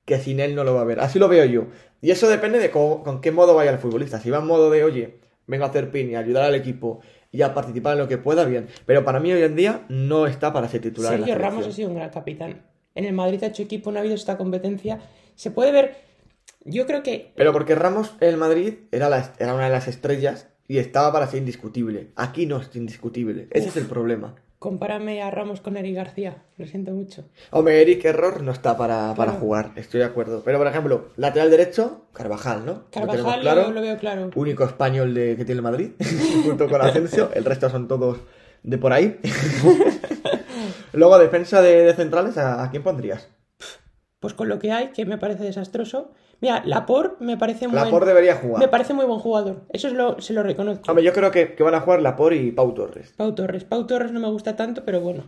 que 0.06 0.18
sin 0.18 0.40
él 0.40 0.56
no 0.56 0.64
lo 0.64 0.74
va 0.74 0.82
a 0.82 0.86
ver. 0.86 1.00
Así 1.00 1.20
lo 1.20 1.28
veo 1.30 1.46
yo. 1.46 1.68
Y 2.02 2.12
eso 2.12 2.28
depende 2.28 2.60
de 2.60 2.72
cómo- 2.72 3.04
con 3.04 3.22
qué 3.22 3.32
modo 3.32 3.54
vaya 3.56 3.72
el 3.72 3.78
futbolista. 3.78 4.20
Si 4.20 4.30
va 4.30 4.40
en 4.40 4.48
modo 4.48 4.70
de, 4.72 4.84
oye, 4.84 5.20
vengo 5.48 5.66
a 5.66 5.68
hacer 5.68 5.92
pin 5.92 6.10
y 6.10 6.16
a 6.16 6.20
ayudar 6.20 6.44
al 6.44 6.56
equipo 6.56 7.00
y 7.32 7.44
a 7.44 7.54
participar 7.54 7.94
en 7.94 8.00
lo 8.00 8.08
que 8.08 8.18
pueda, 8.18 8.44
bien. 8.46 8.68
Pero 8.88 9.06
para 9.06 9.20
mí 9.20 9.32
hoy 9.32 9.44
en 9.44 9.56
día 9.56 9.86
no 9.88 10.26
está 10.26 10.52
para 10.52 10.68
ser 10.68 10.82
titular. 10.82 11.14
en 11.14 11.22
la 11.22 11.28
Sergio 11.28 11.42
Ramos 11.42 11.68
ha 11.68 11.72
sido 11.72 11.90
un 11.90 11.96
gran 11.96 12.10
capitán. 12.10 12.66
En 12.96 13.06
el 13.06 13.14
Madrid 13.14 13.42
ha 13.44 13.48
hecho 13.48 13.62
equipo, 13.64 13.92
no 13.92 13.98
ha 13.98 14.00
habido 14.02 14.16
esta 14.16 14.36
competencia. 14.38 15.00
Se 15.36 15.52
puede 15.52 15.72
ver. 15.72 16.09
Yo 16.70 16.86
creo 16.86 17.04
que 17.04 17.34
Pero 17.36 17.52
porque 17.54 17.76
Ramos 17.76 18.16
en 18.22 18.30
el 18.30 18.38
Madrid 18.38 18.74
era, 18.92 19.10
la- 19.10 19.34
era 19.40 19.54
una 19.54 19.66
de 19.66 19.72
las 19.72 19.88
estrellas 19.88 20.48
y 20.68 20.78
estaba 20.78 21.12
para 21.12 21.28
ser 21.28 21.40
indiscutible. 21.40 22.12
Aquí 22.16 22.46
no 22.46 22.58
es 22.58 22.70
indiscutible. 22.76 23.48
Ese 23.52 23.70
es 23.70 23.78
el 23.78 23.86
problema. 23.88 24.36
compárame 24.60 25.22
a 25.24 25.32
Ramos 25.32 25.62
con 25.62 25.78
Eric 25.78 25.96
García. 25.96 26.44
Lo 26.58 26.68
siento 26.68 26.92
mucho. 26.92 27.24
Hombre, 27.52 27.82
Eric 27.82 28.04
Error 28.04 28.42
no 28.44 28.52
está 28.52 28.76
para, 28.78 29.14
para 29.16 29.32
Claro. 29.32 29.40
jugar, 29.40 29.72
estoy 29.78 30.02
de 30.02 30.06
acuerdo. 30.06 30.42
Pero, 30.44 30.58
por 30.58 30.68
ejemplo, 30.68 31.08
lateral 31.16 31.50
derecho, 31.50 32.06
Carvajal, 32.14 32.66
¿no? 32.66 32.74
Lo 32.74 32.90
Carvajal 32.92 33.40
claro. 33.42 33.62
lo, 33.70 33.72
lo 33.72 33.82
veo 33.82 33.98
claro. 33.98 34.30
Único 34.36 34.66
español 34.66 35.14
de, 35.14 35.38
que 35.38 35.46
tiene 35.46 35.60
el 35.60 35.64
Madrid, 35.64 35.92
junto 36.44 36.68
con 36.68 36.82
Asensio. 36.82 37.30
El 37.34 37.46
resto 37.46 37.70
son 37.70 37.88
todos 37.88 38.20
de 38.64 38.78
por 38.78 38.92
ahí. 38.92 39.18
Luego, 40.94 41.18
defensa 41.20 41.62
de, 41.62 41.84
de 41.86 41.94
centrales, 41.94 42.38
¿a, 42.38 42.64
a 42.64 42.70
quién 42.70 42.84
pondrías? 42.84 43.30
Pues 44.20 44.34
con 44.34 44.50
lo 44.50 44.60
que 44.60 44.72
hay, 44.72 44.90
que 44.90 45.06
me 45.06 45.18
parece 45.18 45.44
desastroso. 45.44 46.12
Mira, 46.42 46.62
Laporte 46.66 47.24
me 47.24 47.38
parece 47.38 47.68
muy 47.68 47.76
Laporte 47.76 48.08
debería 48.10 48.36
jugar. 48.36 48.60
Me 48.60 48.68
parece 48.68 48.94
muy 48.94 49.06
buen 49.06 49.20
jugador. 49.20 49.62
Eso 49.72 49.88
es 49.88 49.94
lo, 49.94 50.20
se 50.22 50.34
lo 50.34 50.44
reconozco. 50.44 50.84
Hombre, 50.92 51.04
yo 51.04 51.14
creo 51.14 51.32
que, 51.32 51.54
que 51.56 51.64
van 51.64 51.76
a 51.76 51.82
jugar 51.82 52.02
Laporte 52.02 52.36
y 52.38 52.52
Pau 52.52 52.74
Torres. 52.74 53.14
Pau 53.16 53.34
Torres. 53.34 53.64
Pau 53.64 53.88
Torres 53.88 54.12
no 54.12 54.20
me 54.20 54.28
gusta 54.30 54.56
tanto, 54.56 54.84
pero 54.86 55.00
bueno. 55.00 55.24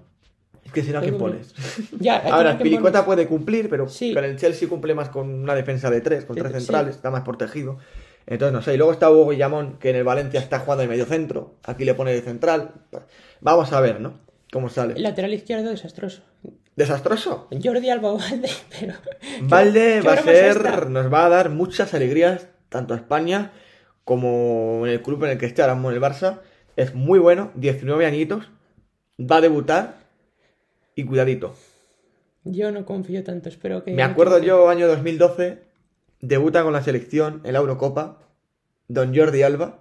Es 0.63 0.71
que 0.71 0.83
si 0.83 0.91
no, 0.91 0.99
¿a 0.99 1.01
quién 1.01 1.17
pones? 1.17 1.53
Ya, 1.99 2.17
Ahora, 2.17 2.57
Piricueta 2.57 3.05
puede 3.05 3.27
cumplir, 3.27 3.69
pero, 3.69 3.87
Sí. 3.89 4.11
pero 4.13 4.27
el 4.27 4.37
Chelsea 4.37 4.67
cumple 4.69 4.93
más 4.93 5.09
con 5.09 5.29
una 5.29 5.55
defensa 5.55 5.89
de 5.89 6.01
tres, 6.01 6.25
con 6.25 6.35
tres 6.35 6.51
sí. 6.51 6.59
centrales, 6.59 6.95
está 6.95 7.09
más 7.11 7.23
protegido. 7.23 7.77
Entonces, 8.27 8.53
no 8.53 8.61
sé. 8.61 8.73
Y 8.75 8.77
luego 8.77 8.91
está 8.91 9.09
Hugo 9.09 9.29
Guillamón, 9.29 9.77
que 9.79 9.89
en 9.89 9.95
el 9.95 10.03
Valencia 10.03 10.39
está 10.39 10.59
jugando 10.59 10.83
de 10.83 10.87
medio 10.87 11.05
centro. 11.05 11.55
Aquí 11.63 11.83
le 11.85 11.95
pone 11.95 12.11
de 12.13 12.21
central. 12.21 12.71
Vamos 13.41 13.73
a 13.73 13.81
ver, 13.81 13.99
¿no? 13.99 14.19
Cómo 14.51 14.69
sale. 14.69 14.99
Lateral 14.99 15.33
izquierdo 15.33 15.69
desastroso. 15.69 16.21
¿Desastroso? 16.75 17.47
Jordi 17.63 17.89
Alba 17.89 18.13
o 18.13 18.17
Valde, 18.17 18.49
pero. 18.79 18.93
Valde 19.41 19.99
¿Qué 20.01 20.07
va 20.07 20.13
a 20.13 20.23
ser, 20.23 20.89
nos 20.89 21.11
va 21.11 21.25
a 21.25 21.29
dar 21.29 21.49
muchas 21.49 21.93
alegrías, 21.93 22.47
tanto 22.69 22.93
a 22.93 22.97
España 22.97 23.51
como 24.03 24.85
en 24.85 24.93
el 24.93 25.01
club 25.01 25.23
en 25.25 25.31
el 25.31 25.37
que 25.37 25.45
esté 25.45 25.61
ahora 25.61 25.75
mismo 25.75 25.91
el 25.91 26.01
Barça. 26.01 26.39
Es 26.75 26.95
muy 26.95 27.19
bueno, 27.19 27.51
19 27.55 28.05
añitos, 28.05 28.49
va 29.19 29.37
a 29.37 29.41
debutar 29.41 29.97
y 30.95 31.05
cuidadito. 31.05 31.55
Yo 32.43 32.71
no 32.71 32.85
confío 32.85 33.23
tanto, 33.23 33.49
espero 33.49 33.83
que. 33.83 33.93
Me 33.93 34.03
acuerdo 34.03 34.39
yo, 34.39 34.69
año 34.69 34.87
2012, 34.87 35.59
debuta 36.21 36.63
con 36.63 36.73
la 36.73 36.83
selección 36.83 37.41
en 37.43 37.53
la 37.53 37.59
Eurocopa, 37.59 38.19
Don 38.87 39.15
Jordi 39.15 39.43
Alba, 39.43 39.79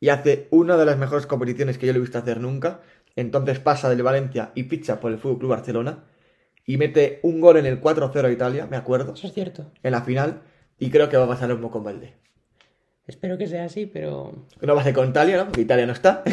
y 0.00 0.08
hace 0.08 0.48
una 0.50 0.76
de 0.76 0.86
las 0.86 0.98
mejores 0.98 1.26
competiciones 1.26 1.78
que 1.78 1.86
yo 1.86 1.92
le 1.92 1.98
he 1.98 2.02
visto 2.02 2.18
hacer 2.18 2.40
nunca. 2.40 2.80
Entonces 3.16 3.58
pasa 3.58 3.88
del 3.88 4.02
Valencia 4.02 4.52
y 4.54 4.64
ficha 4.64 5.00
por 5.00 5.10
el 5.10 5.18
Fútbol 5.18 5.38
Club 5.38 5.50
Barcelona 5.50 6.04
y 6.66 6.76
mete 6.76 7.20
un 7.22 7.40
gol 7.40 7.56
en 7.56 7.66
el 7.66 7.80
4-0 7.80 8.24
a 8.24 8.30
Italia, 8.30 8.66
me 8.70 8.76
acuerdo, 8.76 9.14
Eso 9.14 9.26
es 9.26 9.32
cierto. 9.32 9.72
en 9.82 9.92
la 9.92 10.02
final, 10.02 10.42
y 10.78 10.90
creo 10.90 11.08
que 11.08 11.16
va 11.16 11.24
a 11.24 11.28
pasar 11.28 11.48
lo 11.48 11.54
mismo 11.54 11.70
con 11.70 11.84
Valde. 11.84 12.14
Espero 13.06 13.38
que 13.38 13.46
sea 13.46 13.64
así, 13.64 13.86
pero. 13.86 14.32
No 14.60 14.74
va 14.74 14.80
a 14.80 14.84
ser 14.84 14.92
con 14.92 15.08
Italia, 15.08 15.36
¿no? 15.36 15.44
Porque 15.44 15.60
Italia 15.60 15.86
no 15.86 15.92
está. 15.92 16.24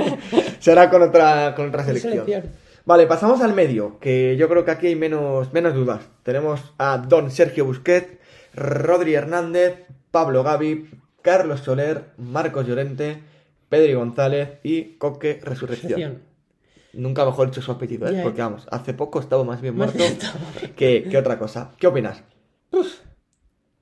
Será 0.58 0.90
con 0.90 1.02
otra, 1.02 1.54
con 1.54 1.68
otra 1.68 1.84
selección. 1.84 2.12
Selección. 2.12 2.52
Vale, 2.84 3.06
pasamos 3.06 3.40
al 3.40 3.54
medio, 3.54 3.98
que 4.00 4.36
yo 4.36 4.48
creo 4.48 4.64
que 4.64 4.72
aquí 4.72 4.88
hay 4.88 4.96
menos, 4.96 5.52
menos 5.52 5.74
dudas. 5.74 6.08
Tenemos 6.24 6.74
a 6.78 6.98
Don 6.98 7.30
Sergio 7.30 7.64
Busquets, 7.64 8.18
Rodri 8.54 9.14
Hernández, 9.14 9.86
Pablo 10.10 10.42
Gavi, 10.42 10.90
Carlos 11.22 11.60
Soler, 11.60 12.06
Marcos 12.16 12.66
Llorente, 12.66 13.22
Pedri 13.68 13.94
González 13.94 14.58
y 14.62 14.96
Coque 14.98 15.40
Resurrección. 15.42 15.90
Selección. 15.92 16.22
Nunca 16.94 17.24
mejor 17.26 17.48
dicho 17.48 17.60
su 17.60 17.72
apellido, 17.72 18.08
¿eh? 18.08 18.20
Porque 18.22 18.40
vamos, 18.40 18.66
hace 18.70 18.94
poco 18.94 19.20
estaba 19.20 19.44
más 19.44 19.60
bien 19.60 19.74
muerto 19.76 20.02
que, 20.76 21.04
que 21.10 21.18
otra 21.18 21.38
cosa. 21.38 21.72
¿Qué 21.78 21.86
opinas? 21.86 22.22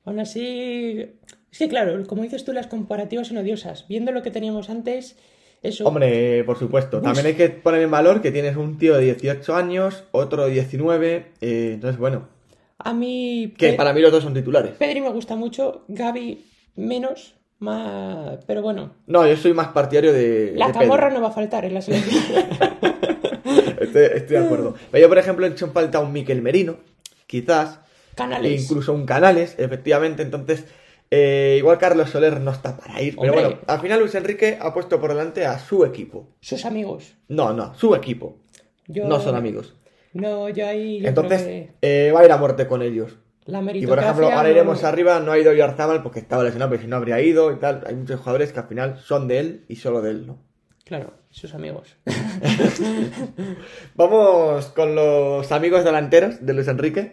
Aún 0.04 0.20
así. 0.20 1.06
Es 1.50 1.58
que 1.58 1.68
claro, 1.68 2.04
como 2.06 2.22
dices 2.22 2.44
tú, 2.44 2.52
las 2.52 2.66
comparativas 2.66 3.28
son 3.28 3.38
odiosas. 3.38 3.86
Viendo 3.88 4.10
lo 4.12 4.22
que 4.22 4.30
teníamos 4.30 4.68
antes, 4.68 5.16
eso. 5.62 5.86
Hombre, 5.86 6.42
por 6.44 6.58
supuesto. 6.58 7.00
También 7.00 7.26
hay 7.26 7.34
que 7.34 7.48
poner 7.50 7.82
en 7.82 7.90
valor 7.90 8.20
que 8.20 8.32
tienes 8.32 8.56
un 8.56 8.76
tío 8.78 8.96
de 8.96 9.02
18 9.04 9.54
años, 9.54 10.04
otro 10.10 10.46
de 10.46 10.50
19. 10.52 11.26
eh, 11.40 11.70
entonces, 11.74 11.98
bueno, 11.98 12.28
A 12.78 12.92
mí. 12.92 13.54
que 13.56 13.70
Pe- 13.70 13.76
para 13.76 13.92
mí 13.92 14.00
los 14.00 14.10
dos 14.12 14.24
son 14.24 14.34
titulares. 14.34 14.72
Pedri 14.72 15.00
me 15.00 15.10
gusta 15.10 15.36
mucho, 15.36 15.84
Gaby 15.88 16.44
menos, 16.76 17.36
más. 17.64 18.38
Pero 18.46 18.62
bueno, 18.62 18.92
No, 19.06 19.26
yo 19.26 19.36
soy 19.36 19.52
más 19.54 19.68
partidario 19.68 20.12
de. 20.12 20.52
la 20.56 20.68
de 20.68 20.72
camorra 20.74 21.10
no 21.10 21.20
va 21.20 21.28
a 21.28 21.32
faltar 21.32 21.64
en 21.64 21.74
la 21.74 21.82
selección. 21.82 22.22
Estoy, 23.80 24.02
estoy 24.14 24.36
de 24.38 24.44
acuerdo. 24.44 24.74
Pero 24.90 25.02
yo, 25.02 25.08
por 25.08 25.18
ejemplo, 25.18 25.46
he 25.46 25.50
hecho 25.50 25.68
falta 25.68 25.98
un 26.00 26.12
Miquel 26.12 26.42
Merino, 26.42 26.76
quizás. 27.26 27.80
Canales. 28.14 28.60
E 28.60 28.62
incluso 28.64 28.92
un 28.94 29.04
Canales, 29.06 29.54
efectivamente. 29.58 30.22
Entonces, 30.22 30.64
eh, 31.10 31.56
igual 31.58 31.78
Carlos 31.78 32.10
Soler 32.10 32.40
no 32.40 32.50
está 32.50 32.76
para 32.76 33.02
ir. 33.02 33.16
Pero 33.20 33.32
bueno, 33.32 33.58
al 33.66 33.80
final 33.80 34.00
Luis 34.00 34.14
Enrique 34.14 34.58
ha 34.60 34.72
puesto 34.72 35.00
por 35.00 35.10
delante 35.10 35.44
a 35.46 35.58
su 35.58 35.84
equipo. 35.84 36.28
Sus 36.40 36.64
amigos. 36.64 37.14
No, 37.28 37.52
no, 37.52 37.74
su 37.74 37.94
equipo. 37.94 38.38
Yo- 38.86 39.06
No 39.06 39.20
son 39.20 39.34
amigos. 39.36 39.74
No, 40.12 40.48
yo 40.48 40.66
ahí. 40.66 41.00
yo 41.00 41.08
Entonces, 41.08 41.42
que 41.42 41.70
eh, 41.82 42.12
va 42.12 42.20
a 42.20 42.24
ir 42.24 42.32
a 42.32 42.36
muerte 42.36 42.66
con 42.66 42.82
ellos. 42.82 43.18
La 43.46 43.60
Y 43.76 43.86
por 43.86 43.98
ejemplo, 43.98 44.26
ahora 44.26 44.44
no- 44.44 44.48
iremos 44.50 44.84
arriba, 44.84 45.20
no 45.20 45.32
ha 45.32 45.38
ido 45.38 45.52
Yarzábal 45.52 46.02
porque 46.02 46.20
estaba 46.20 46.44
lesionado, 46.44 46.70
pero 46.70 46.82
si 46.82 46.88
no 46.88 46.96
habría 46.96 47.20
ido 47.20 47.52
y 47.52 47.56
tal. 47.56 47.84
Hay 47.86 47.94
muchos 47.94 48.18
jugadores 48.20 48.52
que 48.52 48.60
al 48.60 48.68
final 48.68 48.98
son 48.98 49.28
de 49.28 49.38
él 49.38 49.64
y 49.68 49.76
solo 49.76 50.00
de 50.02 50.10
él, 50.12 50.26
¿no? 50.26 50.38
Claro, 50.84 51.12
sus 51.30 51.54
amigos. 51.54 51.96
Vamos 53.94 54.66
con 54.66 54.94
los 54.94 55.50
amigos 55.52 55.84
delanteros 55.84 56.44
de 56.44 56.52
Luis 56.54 56.68
Enrique, 56.68 57.12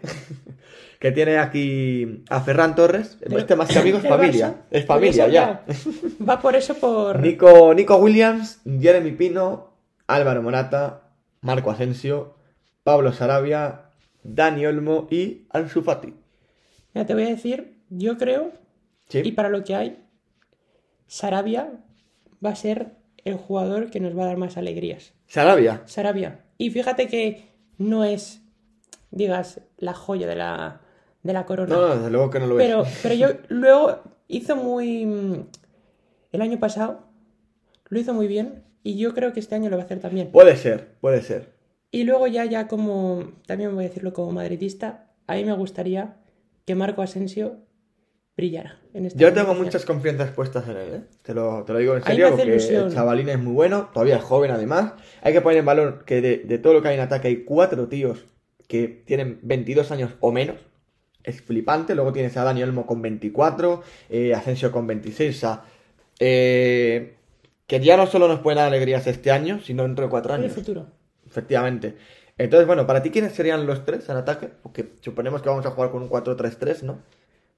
que 1.00 1.12
tiene 1.12 1.38
aquí 1.38 2.24
a 2.30 2.42
Ferran 2.42 2.76
Torres. 2.76 3.18
Este 3.22 3.56
más 3.56 3.70
que 3.70 3.80
amigos, 3.80 4.02
familia. 4.08 4.56
Es 4.72 4.86
familia 4.86 5.28
ya. 5.28 5.66
Va 6.28 6.40
por 6.40 6.56
eso 6.56 6.76
por. 6.76 7.20
Nico, 7.20 7.74
Nico 7.74 7.96
Williams, 7.98 8.62
Jeremy 8.66 9.12
Pino, 9.12 9.74
Álvaro 10.08 10.42
Morata, 10.42 11.04
Marco 11.42 11.72
Asensio, 11.72 12.36
Pablo 12.84 13.14
Sarabia, 13.14 13.84
Dani 14.24 14.66
Olmo 14.66 15.08
y 15.10 15.48
Ansu 15.52 15.82
Fati. 15.82 16.14
Mira, 16.94 17.06
te 17.06 17.14
voy 17.14 17.24
a 17.24 17.30
decir, 17.30 17.78
yo 17.90 18.18
creo, 18.18 18.52
Sí. 19.10 19.22
y 19.24 19.32
para 19.34 19.50
lo 19.50 19.64
que 19.64 19.76
hay, 19.76 19.98
Sarabia 21.08 21.72
va 22.44 22.52
a 22.52 22.56
ser 22.56 22.96
el 23.24 23.36
jugador 23.36 23.90
que 23.92 24.00
nos 24.00 24.18
va 24.18 24.24
a 24.24 24.28
dar 24.28 24.38
más 24.38 24.58
alegrías. 24.58 25.14
Sarabia. 25.28 25.82
Sarabia. 25.86 26.40
Y 26.58 26.70
fíjate 26.72 27.08
que 27.08 27.50
no 27.78 28.04
es, 28.04 28.42
digas, 29.12 29.62
la 29.78 29.94
joya 29.94 30.28
de 30.28 30.36
la, 30.36 30.82
de 31.24 31.34
la 31.34 31.46
corona. 31.46 31.76
No, 31.76 31.96
desde 31.96 32.10
luego 32.10 32.30
que 32.30 32.40
no 32.40 32.48
lo 32.48 32.60
es. 32.60 32.66
pero, 32.66 32.84
pero 33.04 33.16
yo 33.16 33.28
luego 33.50 34.00
hizo 34.28 34.56
muy. 34.56 35.06
mm, 35.06 35.46
El 36.32 36.42
año 36.42 36.60
pasado 36.60 37.02
lo 37.90 38.00
hizo 38.00 38.14
muy 38.14 38.28
bien 38.28 38.64
y 38.84 38.98
yo 38.98 39.14
creo 39.14 39.34
que 39.34 39.40
este 39.42 39.56
año 39.56 39.70
lo 39.70 39.76
va 39.78 39.84
a 39.84 39.86
hacer 39.86 40.00
también. 40.00 40.32
Puede 40.32 40.56
ser, 40.56 40.94
puede 41.02 41.22
ser. 41.22 41.54
Y 41.92 42.06
luego 42.06 42.26
ya, 42.28 42.46
ya 42.46 42.68
como, 42.70 43.34
también 43.46 43.76
voy 43.76 43.84
a 43.86 43.88
decirlo 43.90 44.14
como 44.14 44.32
madridista, 44.32 45.12
a 45.28 45.36
mí 45.36 45.44
me 45.44 45.52
gustaría 45.54 46.16
que 46.72 46.76
Marco 46.76 47.02
Asensio 47.02 47.58
brillara 48.38 48.80
en 48.94 49.06
esta 49.06 49.20
Yo 49.20 49.34
tengo 49.34 49.54
muchas 49.54 49.84
confianzas 49.86 50.32
puestas 50.32 50.68
en 50.70 50.78
él, 50.78 50.94
¿eh? 50.94 51.02
Te 51.22 51.34
lo, 51.34 51.64
te 51.66 51.74
lo 51.74 51.80
digo 51.80 51.96
en 51.98 52.04
serio, 52.04 52.30
porque 52.30 52.46
ilusión. 52.46 52.88
el 52.88 52.94
chavalín 52.94 53.28
es 53.28 53.40
muy 53.40 53.52
bueno, 53.54 53.90
todavía 53.94 54.16
es 54.16 54.24
joven 54.24 54.52
además. 54.52 54.94
Hay 55.22 55.34
que 55.34 55.42
poner 55.42 55.60
en 55.60 55.66
valor 55.66 56.06
que 56.06 56.22
de, 56.22 56.38
de 56.38 56.58
todo 56.58 56.74
lo 56.74 56.82
que 56.82 56.88
hay 56.88 56.96
en 56.96 57.02
ataque 57.02 57.28
hay 57.28 57.44
cuatro 57.44 57.88
tíos 57.90 58.26
que 58.70 58.88
tienen 58.88 59.40
22 59.42 59.92
años 59.92 60.12
o 60.22 60.32
menos. 60.32 60.56
Es 61.24 61.42
flipante. 61.42 61.94
Luego 61.94 62.14
tienes 62.14 62.38
a 62.38 62.44
Dani 62.46 62.64
Olmo 62.64 62.86
con 62.88 63.02
24, 63.02 63.84
eh, 64.10 64.34
Asensio 64.34 64.72
con 64.72 64.88
26. 64.88 65.36
O 65.36 65.40
sea, 65.40 65.64
eh, 66.20 67.16
que 67.68 67.80
ya 67.82 67.98
no 67.98 68.08
solo 68.08 68.30
nos 68.30 68.40
pueden 68.40 68.58
dar 68.60 68.68
alegrías 68.68 69.06
este 69.08 69.30
año, 69.30 69.60
sino 69.60 69.84
dentro 69.84 70.06
de 70.06 70.10
cuatro 70.10 70.34
En 70.34 70.40
el 70.40 70.46
años. 70.46 70.56
futuro. 70.56 70.88
Efectivamente. 71.28 71.96
Entonces, 72.44 72.66
bueno, 72.68 72.88
para 72.88 73.02
ti, 73.04 73.10
¿quiénes 73.12 73.34
serían 73.34 73.66
los 73.68 73.86
tres 73.86 74.08
en 74.10 74.18
ataque? 74.18 74.50
Porque 74.64 74.94
suponemos 75.02 75.42
que 75.42 75.50
vamos 75.50 75.66
a 75.66 75.72
jugar 75.72 75.92
con 75.92 76.02
un 76.04 76.10
4-3-3, 76.10 76.84
¿no? 76.84 77.00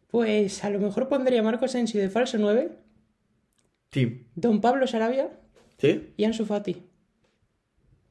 Pues 0.09 0.63
a 0.63 0.69
lo 0.69 0.79
mejor 0.79 1.07
pondría 1.07 1.39
a 1.39 1.43
Marco 1.43 1.65
Asensio 1.65 2.01
de 2.01 2.09
falso 2.09 2.37
9, 2.37 2.71
Sí. 3.91 4.25
Don 4.35 4.59
Pablo 4.59 4.87
Sarabia 4.87 5.29
¿Sí? 5.77 6.13
y 6.17 6.23
Ansu 6.23 6.45
Fati. 6.45 6.81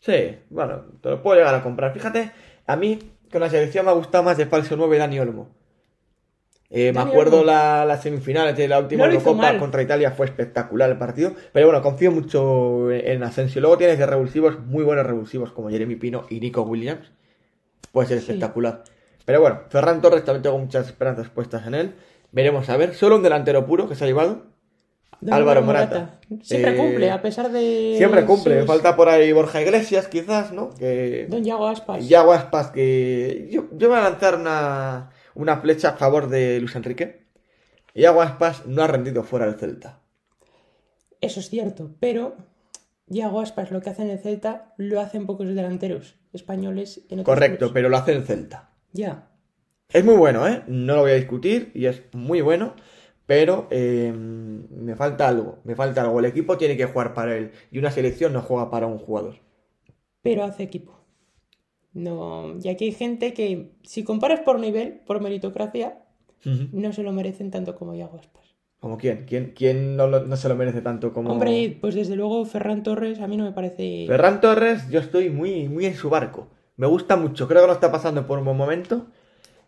Sí, 0.00 0.36
bueno, 0.50 0.84
te 1.00 1.10
lo 1.10 1.22
puedo 1.22 1.36
llegar 1.38 1.54
a 1.54 1.62
comprar. 1.62 1.92
Fíjate, 1.92 2.30
a 2.66 2.76
mí 2.76 2.98
con 3.30 3.40
la 3.40 3.50
selección 3.50 3.84
me 3.84 3.90
ha 3.90 3.94
gustado 3.94 4.22
más 4.24 4.36
de 4.36 4.46
falso 4.46 4.76
9 4.76 4.98
Dani 4.98 5.18
Olmo. 5.18 5.48
Eh, 6.74 6.90
me 6.94 7.00
acuerdo 7.00 7.40
Olmo. 7.40 7.52
la- 7.52 7.84
las 7.84 8.02
semifinales 8.02 8.56
de 8.56 8.66
la 8.66 8.78
última 8.78 9.06
No 9.06 9.34
mal. 9.34 9.58
contra 9.58 9.82
Italia, 9.82 10.10
fue 10.12 10.24
espectacular 10.24 10.88
el 10.90 10.96
partido. 10.96 11.32
Pero 11.52 11.66
bueno, 11.66 11.82
confío 11.82 12.10
mucho 12.10 12.90
en 12.90 13.22
Asensio. 13.22 13.60
Luego 13.60 13.76
tienes 13.76 13.98
de 13.98 14.06
revulsivos, 14.06 14.58
muy 14.58 14.82
buenos 14.82 15.04
revulsivos 15.06 15.52
como 15.52 15.68
Jeremy 15.68 15.96
Pino 15.96 16.24
y 16.30 16.40
Nico 16.40 16.62
Williams. 16.62 17.10
Puede 17.92 18.08
ser 18.08 18.18
Sí. 18.20 18.24
espectacular. 18.32 18.84
Pero 19.26 19.40
bueno, 19.42 19.60
Ferran 19.68 20.00
Torres 20.00 20.24
también 20.24 20.42
tengo 20.42 20.58
muchas 20.58 20.86
esperanzas 20.86 21.28
puestas 21.28 21.66
en 21.66 21.74
él. 21.74 21.94
Veremos 22.32 22.68
a 22.70 22.76
ver. 22.78 22.94
Solo 22.94 23.16
un 23.16 23.22
delantero 23.22 23.66
puro 23.66 23.86
que 23.88 23.94
se 23.94 24.04
ha 24.04 24.06
llevado. 24.06 24.46
Álvaro 25.30 25.62
Morata. 25.62 26.18
Siempre 26.42 26.72
Eh, 26.72 26.76
cumple, 26.76 27.10
a 27.10 27.22
pesar 27.22 27.52
de. 27.52 27.94
Siempre 27.98 28.24
cumple. 28.24 28.58
sus- 28.60 28.66
Falta 28.66 28.96
por 28.96 29.08
ahí 29.08 29.30
Borja 29.30 29.60
Iglesias, 29.62 30.08
quizás, 30.08 30.52
¿no? 30.52 30.70
Que 30.74 31.26
Don 31.28 31.44
Yago 31.44 31.68
Aspas. 31.68 32.08
Yago 32.08 32.32
Aspas, 32.32 32.70
que 32.72 33.48
yo, 33.52 33.66
yo 33.76 33.88
voy 33.88 33.98
a 33.98 34.02
lanzar 34.02 34.34
una, 34.34 35.10
una 35.34 35.56
flecha 35.58 35.90
a 35.90 35.96
favor 35.96 36.28
de 36.28 36.60
Luis 36.60 36.74
Enrique. 36.76 37.26
Yago 37.94 38.22
Aspas 38.22 38.66
no 38.66 38.82
ha 38.82 38.86
rendido 38.86 39.22
fuera 39.22 39.46
del 39.46 39.56
Celta. 39.56 40.00
Eso 41.20 41.40
es 41.40 41.48
cierto, 41.50 41.90
pero 42.00 42.36
Yago 43.06 43.40
Aspas 43.40 43.70
lo 43.70 43.80
que 43.80 43.90
hace 43.90 44.02
en 44.02 44.10
el 44.10 44.18
Celta 44.18 44.74
lo 44.76 45.00
hacen 45.00 45.26
pocos 45.26 45.46
delanteros 45.46 46.16
españoles 46.32 47.02
en 47.10 47.20
otros 47.20 47.34
Correcto, 47.34 47.72
pero 47.72 47.88
lo 47.88 47.96
hace 47.96 48.12
el 48.12 48.24
Celta. 48.24 48.70
Ya. 48.92 49.28
Es 49.90 50.04
muy 50.04 50.16
bueno, 50.16 50.48
¿eh? 50.48 50.62
No 50.66 50.96
lo 50.96 51.02
voy 51.02 51.10
a 51.12 51.14
discutir 51.16 51.70
y 51.74 51.84
es 51.86 52.02
muy 52.12 52.40
bueno, 52.40 52.74
pero 53.26 53.68
eh, 53.70 54.10
me 54.12 54.96
falta 54.96 55.28
algo, 55.28 55.58
me 55.64 55.74
falta 55.74 56.00
algo. 56.02 56.18
El 56.18 56.24
equipo 56.26 56.56
tiene 56.56 56.76
que 56.76 56.86
jugar 56.86 57.12
para 57.14 57.36
él 57.36 57.52
y 57.70 57.78
una 57.78 57.90
selección 57.90 58.32
no 58.32 58.40
juega 58.40 58.70
para 58.70 58.86
un 58.86 58.98
jugador. 58.98 59.36
pero 60.22 60.44
hace 60.44 60.62
equipo. 60.62 61.01
No, 61.94 62.54
y 62.62 62.68
aquí 62.68 62.86
hay 62.86 62.92
gente 62.92 63.34
que, 63.34 63.72
si 63.82 64.02
comparas 64.04 64.40
por 64.40 64.58
nivel, 64.58 65.00
por 65.06 65.20
meritocracia, 65.20 65.98
no 66.44 66.92
se 66.92 67.02
lo 67.02 67.12
merecen 67.12 67.50
tanto 67.50 67.74
como 67.74 67.94
Yago 67.94 68.18
Aspas. 68.18 68.54
¿Como 68.80 68.98
quién? 68.98 69.26
¿Quién, 69.28 69.52
quién 69.54 69.96
no, 69.96 70.08
lo- 70.08 70.24
no 70.24 70.36
se 70.36 70.48
lo 70.48 70.56
merece 70.56 70.80
tanto 70.80 71.12
como... 71.12 71.30
Hombre, 71.30 71.78
pues 71.80 71.94
desde 71.94 72.16
luego 72.16 72.44
Ferran 72.44 72.82
Torres 72.82 73.20
a 73.20 73.28
mí 73.28 73.36
no 73.36 73.44
me 73.44 73.52
parece... 73.52 74.06
Ferran 74.08 74.40
Torres, 74.40 74.88
yo 74.90 74.98
estoy 74.98 75.30
muy, 75.30 75.68
muy 75.68 75.86
en 75.86 75.94
su 75.94 76.10
barco. 76.10 76.48
Me 76.76 76.86
gusta 76.88 77.16
mucho, 77.16 77.46
creo 77.46 77.60
que 77.60 77.66
lo 77.68 77.72
está 77.74 77.92
pasando 77.92 78.26
por 78.26 78.38
un 78.38 78.44
buen 78.46 78.56
momento. 78.56 79.06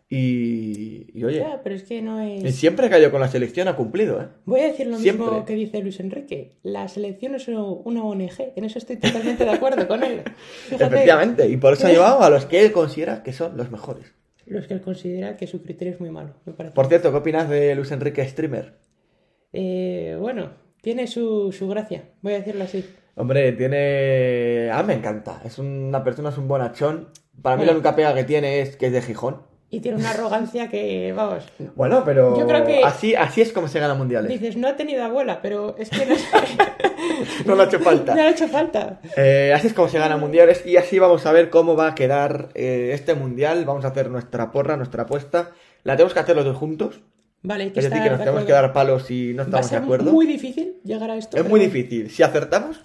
Y, 0.07 1.07
y 1.19 1.23
oye, 1.23 1.39
Ya, 1.39 1.61
pero 1.63 1.75
es 1.75 1.83
que 1.83 2.01
no 2.01 2.23
y 2.23 2.45
es... 2.45 2.55
siempre 2.55 2.87
ido 2.99 3.09
con 3.11 3.21
la 3.21 3.27
selección 3.27 3.67
ha 3.67 3.75
cumplido, 3.75 4.21
¿eh? 4.21 4.27
Voy 4.45 4.61
a 4.61 4.65
decir 4.67 4.85
lo 4.87 4.97
Siempre. 4.97 5.25
mismo 5.25 5.45
que 5.45 5.55
dice 5.55 5.79
Luis 5.79 5.99
Enrique. 5.99 6.57
La 6.61 6.87
selección 6.87 7.33
es 7.35 7.47
una 7.47 8.03
ONG. 8.03 8.53
En 8.55 8.63
eso 8.65 8.77
estoy 8.77 8.97
totalmente 8.97 9.43
de 9.45 9.49
acuerdo 9.51 9.87
con 9.87 10.03
él. 10.03 10.21
Fíjate, 10.69 10.85
Efectivamente, 10.85 11.49
y 11.49 11.57
por 11.57 11.73
eso 11.73 11.87
ha 11.87 11.91
llevado 11.91 12.21
a 12.21 12.29
los 12.29 12.45
que 12.45 12.63
él 12.63 12.71
considera 12.71 13.23
que 13.23 13.33
son 13.33 13.57
los 13.57 13.71
mejores. 13.71 14.13
Los 14.45 14.67
que 14.67 14.75
él 14.75 14.81
considera 14.81 15.37
que 15.37 15.47
su 15.47 15.63
criterio 15.63 15.95
es 15.95 15.99
muy 15.99 16.11
malo, 16.11 16.35
me 16.45 16.53
parece. 16.53 16.75
Por 16.75 16.85
cierto, 16.87 17.09
¿qué 17.11 17.17
opinas 17.17 17.49
de 17.49 17.73
Luis 17.73 17.91
Enrique 17.91 18.23
Streamer? 18.27 18.75
Eh, 19.53 20.15
bueno, 20.19 20.51
tiene 20.81 21.07
su, 21.07 21.51
su 21.51 21.67
gracia, 21.67 22.09
voy 22.21 22.33
a 22.33 22.37
decirlo 22.37 22.65
así. 22.65 22.85
Hombre, 23.15 23.53
tiene... 23.53 24.69
A 24.71 24.83
mí 24.83 24.87
me 24.89 24.93
encanta, 24.93 25.41
es 25.43 25.57
una 25.57 26.03
persona, 26.03 26.29
es 26.29 26.37
un 26.37 26.47
bonachón. 26.47 27.07
Para 27.41 27.57
mí 27.57 27.65
la 27.65 27.71
única 27.71 27.95
pega 27.95 28.13
que 28.13 28.23
tiene 28.23 28.59
es 28.59 28.75
que 28.75 28.87
es 28.87 28.91
de 28.93 29.01
Gijón. 29.01 29.41
Y 29.69 29.79
tiene 29.81 29.97
una 29.97 30.11
arrogancia 30.11 30.69
que, 30.69 31.11
vamos, 31.13 31.43
Bueno, 31.75 32.03
pero 32.05 32.37
Yo 32.39 32.47
creo 32.47 32.65
que- 32.65 32.83
así, 32.83 33.15
así 33.15 33.41
es 33.41 33.51
como 33.51 33.67
se 33.67 33.79
gana 33.79 33.93
mundiales. 33.95 34.29
dices, 34.31 34.55
no 34.57 34.67
ha 34.67 34.75
tenido 34.77 35.03
abuela, 35.03 35.41
pero 35.41 35.75
es 35.77 35.89
que 35.89 36.05
no, 36.05 36.15
No 37.45 37.55
le 37.55 37.63
ha 37.63 37.65
hecho 37.65 37.79
falta. 37.79 38.13
no 38.15 38.21
le 38.21 38.27
ha 38.27 38.31
hecho 38.31 38.47
falta. 38.47 38.99
Eh, 39.17 39.51
así 39.55 39.67
es 39.67 39.73
como 39.73 39.87
se 39.89 39.99
gana 39.99 40.17
mundiales 40.17 40.65
y 40.65 40.77
así 40.77 40.99
vamos 40.99 41.25
a 41.25 41.31
ver 41.31 41.49
cómo 41.49 41.75
va 41.75 41.87
a 41.89 41.95
quedar 41.95 42.49
eh, 42.53 42.91
este 42.93 43.15
mundial. 43.15 43.65
Vamos 43.65 43.85
a 43.85 43.89
hacer 43.89 44.09
nuestra 44.09 44.51
porra, 44.51 44.77
nuestra 44.77 45.03
apuesta. 45.03 45.51
La 45.83 45.95
tenemos 45.95 46.13
que 46.13 46.19
hacer 46.19 46.35
los 46.35 46.45
dos 46.45 46.57
juntos. 46.57 47.01
Vale, 47.41 47.65
hay 47.65 47.71
que 47.71 47.79
Es 47.79 47.89
decir, 47.89 48.01
que 48.03 48.09
nos 48.09 48.19
de 48.19 48.25
tenemos 48.25 48.45
que 48.45 48.51
dar 48.53 48.71
palos 48.73 49.03
si 49.03 49.33
no 49.33 49.37
Va 49.37 49.43
a 49.43 49.45
estamos 49.61 49.71
de 49.71 49.77
acuerdo. 49.77 50.11
muy 50.11 50.25
difícil 50.25 50.77
llegar 50.83 51.09
a 51.11 51.15
esto. 51.17 51.37
Es 51.37 51.47
muy 51.47 51.59
difícil. 51.59 52.09
Si 52.09 52.23
acertamos, 52.23 52.83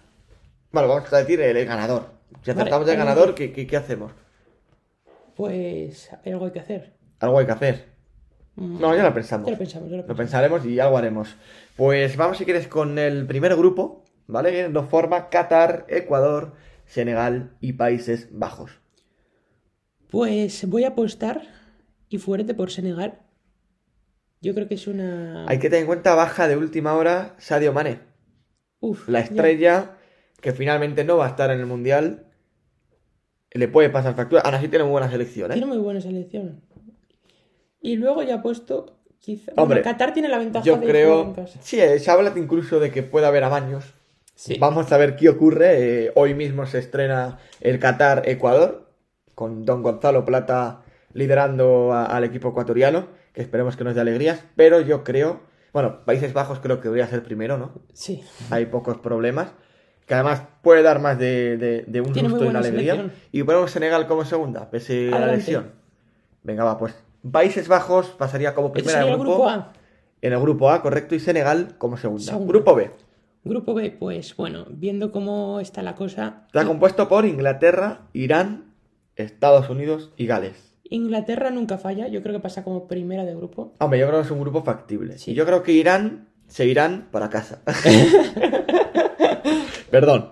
bueno, 0.72 0.88
vamos 0.88 1.12
a 1.12 1.18
decir 1.18 1.40
el, 1.40 1.56
el 1.56 1.66
ganador. 1.66 2.06
Si 2.42 2.50
Vale, 2.50 2.60
acertamos 2.62 2.88
el 2.88 2.96
ganador, 2.96 3.34
¿qué, 3.34 3.52
qué, 3.52 3.66
qué 3.66 3.76
hacemos? 3.76 4.12
Pues 5.40 6.10
algo 6.26 6.44
hay 6.44 6.50
que 6.52 6.60
hacer. 6.60 6.92
Algo 7.20 7.38
hay 7.38 7.46
que 7.46 7.52
hacer. 7.52 7.84
Mm, 8.56 8.78
No, 8.78 8.94
ya 8.94 9.02
lo 9.02 9.14
pensamos. 9.14 9.46
Ya 9.46 9.52
lo 9.52 9.58
pensamos, 9.58 9.88
ya 9.90 9.96
lo 9.96 10.02
Lo 10.02 10.08
pensamos. 10.08 10.18
pensaremos 10.50 10.66
y 10.66 10.78
algo 10.80 10.98
haremos. 10.98 11.34
Pues 11.76 12.14
vamos, 12.18 12.36
si 12.36 12.44
quieres, 12.44 12.68
con 12.68 12.98
el 12.98 13.26
primer 13.26 13.56
grupo, 13.56 14.04
¿vale? 14.26 14.52
Que 14.52 14.68
nos 14.68 14.90
forma 14.90 15.30
Qatar, 15.30 15.86
Ecuador, 15.88 16.52
Senegal 16.84 17.56
y 17.60 17.72
Países 17.72 18.28
Bajos. 18.32 18.72
Pues 20.10 20.66
voy 20.68 20.84
a 20.84 20.88
apostar 20.88 21.42
y 22.10 22.18
fuerte 22.18 22.52
por 22.52 22.70
Senegal. 22.70 23.20
Yo 24.42 24.54
creo 24.54 24.68
que 24.68 24.74
es 24.74 24.86
una. 24.86 25.46
Hay 25.48 25.58
que 25.58 25.68
tener 25.70 25.80
en 25.82 25.86
cuenta 25.86 26.14
baja 26.14 26.48
de 26.48 26.56
última 26.58 26.94
hora 26.94 27.34
Sadio 27.38 27.72
Mané, 27.72 28.00
Uf, 28.80 29.08
la 29.08 29.20
ya. 29.20 29.24
estrella 29.24 29.96
que 30.42 30.52
finalmente 30.52 31.04
no 31.04 31.16
va 31.16 31.26
a 31.26 31.30
estar 31.30 31.50
en 31.50 31.60
el 31.60 31.66
Mundial. 31.66 32.26
Le 33.52 33.68
puede 33.68 33.90
pasar 33.90 34.14
factura. 34.14 34.42
Aún 34.42 34.54
así 34.54 34.68
tiene 34.68 34.84
muy 34.84 34.92
buena 34.92 35.10
selección, 35.10 35.50
Tiene 35.50 35.64
¿eh? 35.66 35.68
muy 35.68 35.78
buena 35.78 36.00
selección. 36.00 36.60
Y 37.82 37.96
luego 37.96 38.22
ya 38.22 38.36
he 38.36 38.38
puesto. 38.38 38.96
Quizá... 39.18 39.52
Hombre, 39.56 39.80
bueno, 39.80 39.84
Qatar 39.84 40.14
tiene 40.14 40.28
la 40.28 40.38
ventaja 40.38 40.64
Yo 40.64 40.76
de 40.76 40.84
en 40.84 40.88
creo... 40.90 41.32
casa. 41.34 41.58
Sí, 41.62 41.78
eh, 41.80 41.98
se 41.98 42.10
habla 42.10 42.32
incluso 42.36 42.80
de 42.80 42.90
que 42.90 43.02
puede 43.02 43.26
haber 43.26 43.44
amaños. 43.44 43.84
Sí. 44.34 44.56
Vamos 44.58 44.90
a 44.92 44.96
ver 44.96 45.16
qué 45.16 45.28
ocurre. 45.28 46.06
Eh, 46.06 46.12
hoy 46.14 46.32
mismo 46.34 46.64
se 46.66 46.78
estrena 46.78 47.38
el 47.60 47.78
Qatar-Ecuador, 47.78 48.88
con 49.34 49.64
Don 49.66 49.82
Gonzalo 49.82 50.24
Plata 50.24 50.82
liderando 51.12 51.92
a- 51.92 52.04
al 52.06 52.24
equipo 52.24 52.48
ecuatoriano, 52.50 53.08
que 53.34 53.42
esperemos 53.42 53.76
que 53.76 53.84
nos 53.84 53.94
dé 53.94 54.00
alegrías. 54.00 54.42
Pero 54.56 54.80
yo 54.80 55.04
creo, 55.04 55.40
bueno, 55.72 56.04
Países 56.04 56.32
Bajos 56.32 56.60
creo 56.60 56.78
que 56.80 56.84
debería 56.88 57.06
ser 57.08 57.22
primero, 57.22 57.58
¿no? 57.58 57.72
Sí. 57.92 58.22
Hay 58.50 58.66
pocos 58.66 58.96
problemas. 58.98 59.48
Que 60.10 60.14
además 60.16 60.42
puede 60.60 60.82
dar 60.82 61.00
más 61.00 61.16
de, 61.20 61.56
de- 61.56 61.84
de 61.86 62.00
un 62.00 62.12
Tiene 62.12 62.28
muy 62.28 62.40
susto 62.40 62.44
y 62.46 62.48
una 62.48 62.58
alegría. 62.58 62.94
selección. 62.96 63.20
Y 63.30 63.44
ponemos 63.44 63.70
Senegal 63.70 64.08
como 64.08 64.24
segunda, 64.24 64.68
pese 64.68 65.08
a 65.14 65.20
la 65.20 65.26
lesión. 65.28 65.70
Venga, 66.42 66.64
va, 66.64 66.76
pues 66.78 66.96
Países 67.30 67.68
Bajos 67.68 68.08
pasaría 68.18 68.52
como 68.52 68.72
primera 68.72 68.98
del 68.98 69.08
el 69.10 69.14
grupo, 69.14 69.30
grupo 69.34 69.48
A. 69.48 69.72
en 70.20 70.32
el 70.32 70.40
grupo 70.40 70.68
A, 70.68 70.82
correcto, 70.82 71.14
y 71.14 71.20
Senegal 71.20 71.76
como 71.78 71.96
segunda. 71.96 72.24
Segunda. 72.24 72.48
Grupo 72.48 72.74
B. 72.74 72.90
Grupo 73.44 73.72
B, 73.72 73.96
pues 73.96 74.34
bueno, 74.36 74.66
viendo 74.68 75.12
cómo 75.12 75.60
está 75.60 75.80
la 75.82 75.94
cosa, 75.94 76.42
Está 76.46 76.64
compuesto 76.66 77.08
por 77.08 77.24
Inglaterra, 77.24 78.00
Irán, 78.12 78.74
Estados 79.14 79.70
Unidos 79.70 80.10
y 80.16 80.26
Gales. 80.26 80.74
Inglaterra 80.92 81.50
nunca 81.50 81.78
falla, 81.78 82.08
yo 82.08 82.20
creo 82.20 82.34
que 82.34 82.40
pasa 82.40 82.64
como 82.64 82.88
primera 82.88 83.24
de 83.24 83.36
grupo. 83.36 83.74
Hombre, 83.78 84.00
yo 84.00 84.08
creo 84.08 84.18
que 84.18 84.24
es 84.26 84.30
un 84.32 84.40
grupo 84.40 84.64
factible. 84.64 85.18
Sí. 85.18 85.30
Y 85.30 85.34
yo 85.34 85.46
creo 85.46 85.62
que 85.62 85.70
Irán 85.70 86.29
se 86.50 86.66
irán 86.66 87.08
para 87.10 87.30
casa. 87.30 87.62
Perdón. 89.90 90.28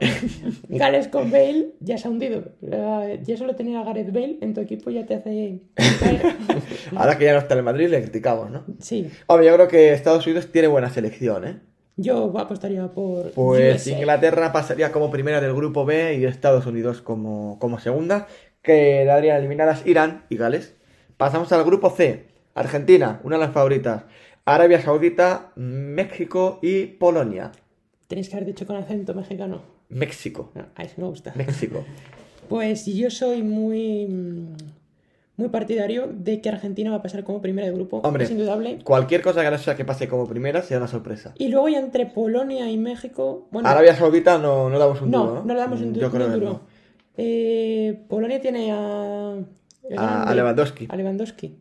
Gales 0.69 1.09
con 1.09 1.31
Bale 1.31 1.71
ya 1.81 1.97
se 1.99 2.07
ha 2.07 2.11
hundido. 2.11 2.45
Ya 2.61 3.37
solo 3.37 3.57
tener 3.57 3.77
a 3.77 3.85
Gareth 3.85 4.13
Bale 4.13 4.39
en 4.41 4.55
tu 4.55 4.61
equipo 4.61 4.91
ya 4.91 5.07
te 5.07 5.15
hace... 5.15 5.63
Ahora 6.97 7.19
que 7.19 7.25
ya 7.25 7.33
no 7.33 7.39
está 7.39 7.55
en 7.55 7.59
el 7.59 7.65
Madrid, 7.65 7.89
le 7.89 8.03
criticamos, 8.03 8.51
¿no? 8.51 8.65
Sí, 8.81 9.11
Hombre, 9.27 9.47
yo 9.47 9.55
creo 9.55 9.69
que 9.69 9.93
Estados 9.93 10.27
Unidos 10.27 10.53
tiene 10.53 10.69
buena 10.69 10.91
selección, 10.91 11.47
¿eh? 11.47 11.61
yo 11.97 12.33
apostaría 12.39 12.87
por 12.89 13.33
Pues 13.33 13.87
USA. 13.87 13.99
Inglaterra 13.99 14.53
pasaría 14.53 14.93
como 14.93 15.11
primera 15.11 15.41
del 15.41 15.53
grupo 15.55 15.85
B 15.85 16.15
y 16.15 16.25
Estados 16.25 16.67
Unidos 16.67 17.03
como, 17.03 17.59
como 17.59 17.81
segunda. 17.81 18.29
Quedarían 18.63 19.39
eliminadas 19.39 19.85
Irán 19.87 20.25
y 20.29 20.37
Gales. 20.37 20.75
Pasamos 21.17 21.51
al 21.53 21.65
grupo 21.65 21.91
C. 21.91 22.27
Argentina, 22.55 23.21
una 23.25 23.37
de 23.37 23.45
las 23.45 23.53
favoritas. 23.53 24.05
Arabia 24.55 24.81
Saudita, 24.81 25.53
México 25.57 26.59
y 26.63 26.87
Polonia. 26.87 27.53
Tenéis 28.07 28.29
que 28.29 28.37
haber 28.37 28.47
dicho 28.47 28.67
con 28.67 28.77
acento 28.77 29.15
mexicano. 29.15 29.61
México. 29.91 30.51
No, 30.55 30.67
a 30.75 30.83
eso 30.83 30.95
me 30.99 31.07
gusta. 31.07 31.33
México. 31.37 31.85
Pues 32.49 32.87
yo 32.87 33.11
soy 33.11 33.43
muy, 33.43 34.07
mm, 34.07 34.57
muy 35.37 35.49
partidario 35.51 36.07
de 36.11 36.41
que 36.41 36.49
Argentina 36.49 36.89
va 36.91 36.97
a 36.97 37.03
pasar 37.03 37.23
como 37.23 37.43
primera 37.43 37.67
de 37.69 37.75
grupo. 37.75 37.99
Hombre. 37.99 38.25
Es 38.25 38.31
indudable. 38.31 38.79
Cualquier 38.85 39.21
cosa 39.21 39.43
que 39.45 39.51
no 39.51 39.59
sea 39.59 39.77
que 39.77 39.85
pase 39.85 40.09
como 40.09 40.27
primera 40.27 40.63
será 40.63 40.79
una 40.81 40.89
sorpresa. 40.89 41.35
Y 41.37 41.49
luego 41.49 41.69
ya 41.69 41.79
entre 41.79 42.07
Polonia 42.07 42.71
y 42.71 42.79
México. 42.79 43.49
Bueno, 43.51 43.69
Arabia 43.69 43.95
Saudita 43.95 44.39
no, 44.39 44.71
no 44.71 44.79
damos 44.79 45.03
un 45.03 45.11
no, 45.11 45.19
duro, 45.27 45.35
¿no? 45.35 45.45
no 45.45 45.53
le 45.53 45.61
damos 45.61 45.81
un, 45.83 45.93
du- 45.93 46.01
Yo 46.01 46.07
un 46.07 46.13
creo 46.13 46.27
que 46.29 46.33
duro. 46.33 46.47
no. 46.47 46.61
Eh, 47.19 48.03
Polonia 48.09 48.41
tiene 48.41 48.73
a. 48.73 49.35
A- 49.99 50.23
a 50.23 50.35
Lewandowski. 50.35 50.87
A 50.89 50.97
Lewandowski. 50.97 51.55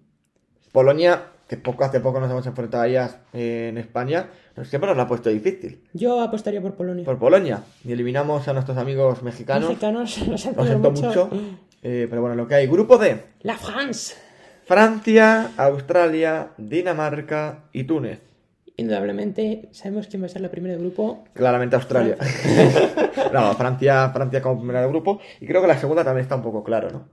Polonia, 0.72 1.22
que 1.48 1.58
poco 1.58 1.84
hace 1.86 2.00
poco 2.00 2.20
nos 2.20 2.30
hemos 2.30 2.46
enfrentado 2.46 2.84
a 2.84 2.88
ellas 2.88 3.18
eh, 3.34 3.68
en 3.70 3.78
España, 3.78 4.28
nos- 4.56 4.68
siempre 4.68 4.88
nos 4.90 4.98
la 4.98 5.04
ha 5.04 5.08
puesto 5.08 5.30
difícil. 5.30 5.82
Yo 5.94 6.20
apostaría 6.22 6.62
por 6.62 6.76
Polonia. 6.76 7.06
Por 7.06 7.18
Polonia. 7.18 7.64
Y 7.86 7.92
eliminamos 7.94 8.48
a 8.48 8.54
nuestros 8.54 8.78
amigos 8.78 9.24
mexicanos. 9.24 9.70
Mexicanos 9.70 10.14
siento 10.14 10.38
siento 10.66 10.92
mucho. 10.92 11.08
mucho. 11.28 11.30
eh, 11.84 12.08
pero 12.10 12.22
bueno, 12.22 12.36
lo 12.36 12.48
que 12.48 12.56
hay. 12.56 12.68
Grupo 12.68 12.98
D. 12.98 13.22
La 13.42 13.56
France. 13.58 14.16
Francia, 14.66 15.52
Australia, 15.56 16.50
Dinamarca 16.58 17.64
y 17.72 17.86
Túnez. 17.86 18.20
Indudablemente 18.76 19.70
sabemos 19.72 20.08
quién 20.08 20.22
va 20.22 20.26
a 20.28 20.30
ser 20.30 20.42
la 20.42 20.52
primera 20.52 20.76
de 20.76 20.82
grupo. 20.82 21.24
Claramente 21.34 21.76
Australia. 21.78 22.18
no, 23.34 23.54
Francia, 23.56 24.10
Francia 24.10 24.42
como 24.42 24.58
primera 24.60 24.82
del 24.82 24.90
grupo. 24.90 25.20
Y 25.40 25.48
creo 25.48 25.62
que 25.62 25.68
la 25.68 25.78
segunda 25.80 26.04
también 26.04 26.24
está 26.24 26.36
un 26.36 26.44
poco 26.44 26.64
claro, 26.64 26.92
¿no? 26.92 27.08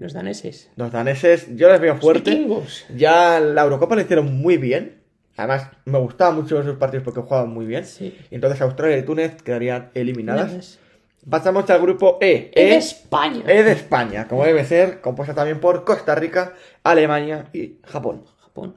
Los 0.00 0.14
daneses. 0.14 0.70
Los 0.76 0.90
daneses, 0.90 1.54
yo 1.56 1.70
les 1.70 1.78
veo 1.78 1.92
Los 1.92 2.02
fuerte. 2.02 2.30
vikingos. 2.30 2.86
Ya 2.96 3.38
la 3.38 3.62
Eurocopa 3.62 3.94
lo 3.94 4.00
hicieron 4.00 4.34
muy 4.34 4.56
bien. 4.56 5.02
Además, 5.36 5.68
me 5.84 5.98
gustaban 5.98 6.36
mucho 6.36 6.56
ver 6.56 6.64
sus 6.64 6.76
partidos 6.76 7.04
porque 7.04 7.20
jugaban 7.20 7.50
muy 7.52 7.66
bien. 7.66 7.84
Sí. 7.84 8.16
Y 8.30 8.34
entonces 8.34 8.62
Australia 8.62 8.96
y 8.96 9.02
Túnez 9.02 9.42
quedarían 9.42 9.90
eliminadas. 9.92 10.78
Pasamos 11.28 11.68
al 11.68 11.82
grupo 11.82 12.16
E. 12.22 12.50
En 12.54 12.68
E, 12.68 12.76
España. 12.76 13.42
E 13.46 13.62
de 13.62 13.72
España, 13.72 14.26
como 14.26 14.44
debe 14.44 14.64
ser, 14.64 15.02
compuesta 15.02 15.34
también 15.34 15.60
por 15.60 15.84
Costa 15.84 16.14
Rica, 16.14 16.54
Alemania 16.82 17.50
y 17.52 17.76
Japón. 17.84 18.24
Japón. 18.38 18.74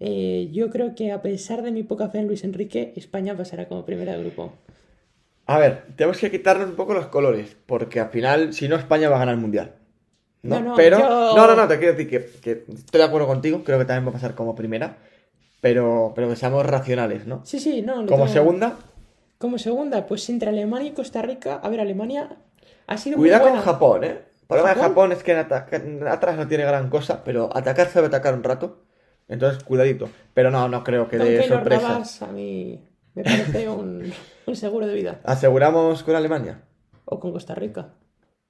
Eh, 0.00 0.48
yo 0.50 0.70
creo 0.70 0.94
que 0.94 1.12
a 1.12 1.20
pesar 1.20 1.62
de 1.62 1.72
mi 1.72 1.82
poca 1.82 2.08
fe 2.08 2.20
en 2.20 2.26
Luis 2.26 2.42
Enrique, 2.44 2.94
España 2.96 3.36
pasará 3.36 3.68
como 3.68 3.84
primera 3.84 4.12
de 4.16 4.20
grupo. 4.22 4.54
A 5.48 5.58
ver, 5.58 5.86
tenemos 5.96 6.18
que 6.18 6.30
quitarnos 6.30 6.68
un 6.68 6.76
poco 6.76 6.94
los 6.94 7.06
colores, 7.06 7.56
porque 7.66 7.98
al 8.00 8.10
final, 8.10 8.52
si 8.52 8.68
no, 8.68 8.76
España 8.76 9.08
va 9.08 9.16
a 9.16 9.20
ganar 9.20 9.34
el 9.34 9.40
mundial. 9.40 9.74
¿no? 10.42 10.60
No, 10.60 10.66
no, 10.70 10.74
pero, 10.76 10.98
yo- 11.00 11.34
no, 11.36 11.46
no, 11.48 11.56
no, 11.56 11.66
te 11.66 11.78
quiero 11.78 11.94
decir 11.94 12.08
que, 12.08 12.40
que 12.40 12.64
estoy 12.72 12.98
de 13.00 13.04
acuerdo 13.06 13.26
contigo, 13.26 13.64
creo 13.64 13.78
que 13.78 13.84
también 13.84 14.06
va 14.06 14.10
a 14.10 14.12
pasar 14.12 14.34
como 14.36 14.54
primera, 14.54 14.98
pero, 15.60 16.12
pero 16.14 16.28
que 16.28 16.36
seamos 16.36 16.64
racionales, 16.64 17.26
¿no? 17.26 17.44
Sí, 17.44 17.58
sí, 17.58 17.82
no. 17.82 17.94
Como 17.94 18.06
tengo- 18.06 18.28
segunda, 18.28 18.76
Como 19.38 19.58
segunda, 19.58 20.06
pues 20.06 20.28
entre 20.30 20.50
Alemania 20.50 20.88
y 20.88 20.92
Costa 20.94 21.22
Rica. 21.22 21.60
A 21.62 21.68
ver, 21.68 21.80
Alemania 21.80 22.36
ha 22.86 22.98
sido 22.98 23.16
cuidado 23.16 23.48
muy 23.48 23.52
con. 23.56 23.62
Japón, 23.62 24.04
¿eh? 24.04 24.18
El 24.42 24.46
problema 24.46 24.74
de 24.74 24.80
¿Japón? 24.80 25.12
Es 25.12 25.22
que 25.22 25.32
en 25.32 25.38
ataca- 25.38 25.76
en 25.76 26.06
atrás 26.08 26.36
no 26.36 26.46
tiene 26.48 26.64
gran 26.64 26.88
cosa, 26.90 27.22
pero 27.24 27.48
atacar 27.56 27.88
sabe 27.88 28.06
atacar 28.08 28.34
un 28.34 28.42
rato. 28.44 28.82
Entonces, 29.28 29.62
cuidadito. 29.62 30.08
Pero 30.34 30.50
no, 30.50 30.68
no 30.68 30.82
creo 30.84 31.08
que 31.08 31.18
Con 31.18 31.26
dé 31.26 31.42
sorpresas. 31.46 32.22
A 32.22 32.26
mí 32.28 32.82
me 33.18 33.24
parece 33.24 33.68
un, 33.68 34.12
un 34.46 34.56
seguro 34.56 34.86
de 34.86 34.94
vida. 34.94 35.20
¿Aseguramos 35.24 36.02
con 36.02 36.14
Alemania? 36.16 36.62
O 37.04 37.18
con 37.20 37.32
Costa 37.32 37.54
Rica. 37.54 37.94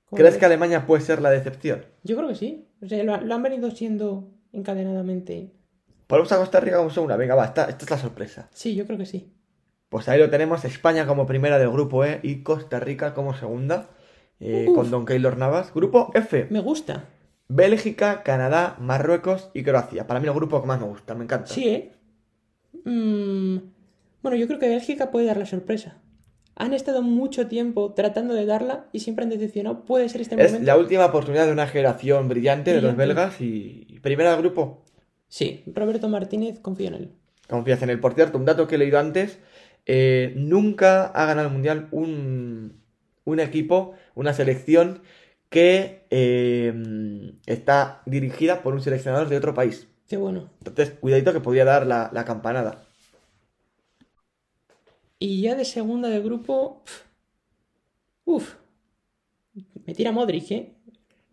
¿Cómo 0.07 0.17
¿Crees 0.19 0.35
ves? 0.35 0.39
que 0.41 0.47
Alemania 0.47 0.87
puede 0.87 1.03
ser 1.03 1.21
la 1.21 1.31
decepción? 1.31 1.85
Yo 2.05 2.17
creo 2.17 2.29
que 2.29 2.35
sí. 2.35 2.69
O 2.83 2.87
sea, 2.89 3.03
lo, 3.05 3.17
lo 3.21 3.35
han 3.35 3.43
venido 3.43 3.71
siendo 3.71 4.31
encadenadamente. 4.53 5.53
Ponemos 6.07 6.33
a 6.33 6.39
Costa 6.39 6.61
Rica 6.61 6.79
como 6.79 6.91
segunda. 6.91 7.17
Venga, 7.17 7.35
va, 7.35 7.45
esta, 7.45 7.65
esta 7.69 7.85
es 7.85 7.91
la 7.91 7.99
sorpresa. 7.99 8.49
Sí, 8.53 8.75
yo 8.75 8.87
creo 8.87 8.99
que 8.99 9.07
sí. 9.07 9.33
Pues 9.89 10.09
ahí 10.09 10.19
lo 10.19 10.29
tenemos, 10.31 10.65
España 10.65 11.07
como 11.07 11.27
primera 11.27 11.59
del 11.59 11.71
grupo 11.71 12.05
E 12.05 12.21
y 12.23 12.43
Costa 12.43 12.79
Rica 12.81 13.15
como 13.15 13.35
segunda, 13.35 13.89
eh, 14.41 14.67
con 14.75 14.91
Don 14.91 15.07
Keylor 15.07 15.37
Navas. 15.39 15.73
Grupo 15.75 16.11
F, 16.15 16.47
Me 16.51 16.61
gusta. 16.61 17.05
Bélgica, 17.49 18.23
Canadá, 18.23 18.77
Marruecos 18.81 19.51
y 19.55 19.63
Croacia. 19.63 20.07
Para 20.07 20.21
mí 20.21 20.27
el 20.27 20.35
grupo 20.35 20.61
que 20.61 20.67
más 20.67 20.79
me 20.81 20.87
gusta, 20.87 21.15
me 21.15 21.25
encanta. 21.25 21.47
Sí, 21.47 21.69
¿eh? 21.69 21.93
Mm, 22.85 23.57
bueno, 24.29 24.41
yo 24.41 24.47
creo 24.47 24.59
que 24.59 24.69
Bélgica 24.69 25.11
puede 25.11 25.27
dar 25.27 25.37
la 25.37 25.47
sorpresa. 25.47 25.99
Han 26.57 26.75
estado 26.75 27.03
mucho 27.03 27.47
tiempo 27.47 27.95
tratando 27.95 28.35
de 28.35 28.45
darla 28.45 28.87
y 28.93 29.01
siempre 29.01 29.23
han 29.25 29.31
decepcionado. 29.31 29.85
Puede 29.85 30.09
ser 30.09 30.21
este 30.23 30.35
Es 30.43 30.51
momento. 30.51 30.67
la 30.67 30.77
última 30.77 31.07
oportunidad 31.07 31.47
de 31.47 31.53
una 31.53 31.67
generación 31.69 32.29
brillante 32.29 32.73
de 32.73 32.83
los 32.83 32.97
belgas 32.97 33.41
y 33.41 33.99
primera 34.03 34.33
del 34.33 34.41
grupo. 34.41 34.83
Sí, 35.29 35.63
Roberto 35.73 36.09
Martínez, 36.09 36.59
confío 36.61 36.89
en 36.89 36.95
él. 36.95 37.13
Confías 37.49 37.81
en 37.83 37.91
él. 37.91 38.01
Por 38.01 38.15
cierto, 38.15 38.39
un 38.39 38.45
dato 38.45 38.67
que 38.67 38.75
he 38.75 38.79
leído 38.79 38.99
antes, 38.99 39.39
eh, 39.87 40.33
nunca 40.37 41.07
ha 41.07 41.27
ganado 41.27 41.47
el 41.47 41.53
Mundial 41.53 41.89
un, 41.93 42.83
un 43.25 43.41
equipo, 43.41 43.93
una 44.15 44.33
selección 44.33 45.01
que 45.51 46.07
eh, 46.11 46.75
está 47.47 48.03
dirigida 48.05 48.63
por 48.63 48.75
un 48.75 48.81
seleccionador 48.83 49.29
de 49.29 49.37
otro 49.37 49.55
país. 49.55 49.87
Qué 50.09 50.17
bueno. 50.17 50.51
Entonces, 50.65 50.95
cuidadito 50.99 51.33
que 51.33 51.41
podría 51.41 51.65
dar 51.65 51.87
la, 51.87 52.11
la 52.13 52.25
campanada. 52.25 52.85
Y 55.19 55.43
ya 55.43 55.55
de 55.55 55.65
segunda 55.65 56.09
de 56.09 56.21
grupo. 56.21 56.83
pf, 56.85 57.03
Uf. 58.25 58.55
Me 59.87 59.95
tira 59.95 60.13
Modric, 60.13 60.51
¿eh? 60.53 60.75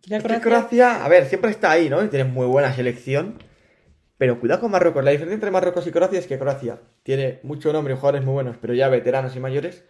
Que 0.02 0.18
Croacia- 0.18 0.40
Croacia, 0.40 1.04
a 1.04 1.08
ver, 1.08 1.26
siempre 1.26 1.50
está 1.50 1.70
ahí, 1.72 1.88
¿no? 1.88 2.02
Y 2.04 2.08
tiene 2.08 2.24
muy 2.24 2.46
buena 2.46 2.74
selección. 2.74 3.38
Pero 4.18 4.40
cuidado 4.40 4.62
con 4.62 4.70
Marruecos. 4.70 5.04
La 5.04 5.10
diferencia 5.10 5.34
entre 5.34 5.50
Marruecos 5.50 5.86
y 5.86 5.90
Croacia 5.90 6.18
es 6.18 6.26
que 6.26 6.38
Croacia 6.38 6.80
tiene 7.02 7.40
mucho 7.42 7.72
nombre 7.72 7.92
y 7.92 7.96
jugadores 7.96 8.24
muy 8.24 8.32
buenos, 8.34 8.56
pero 8.60 8.72
ya 8.72 8.88
veteranos 8.88 9.36
y 9.36 9.40
mayores. 9.40 9.84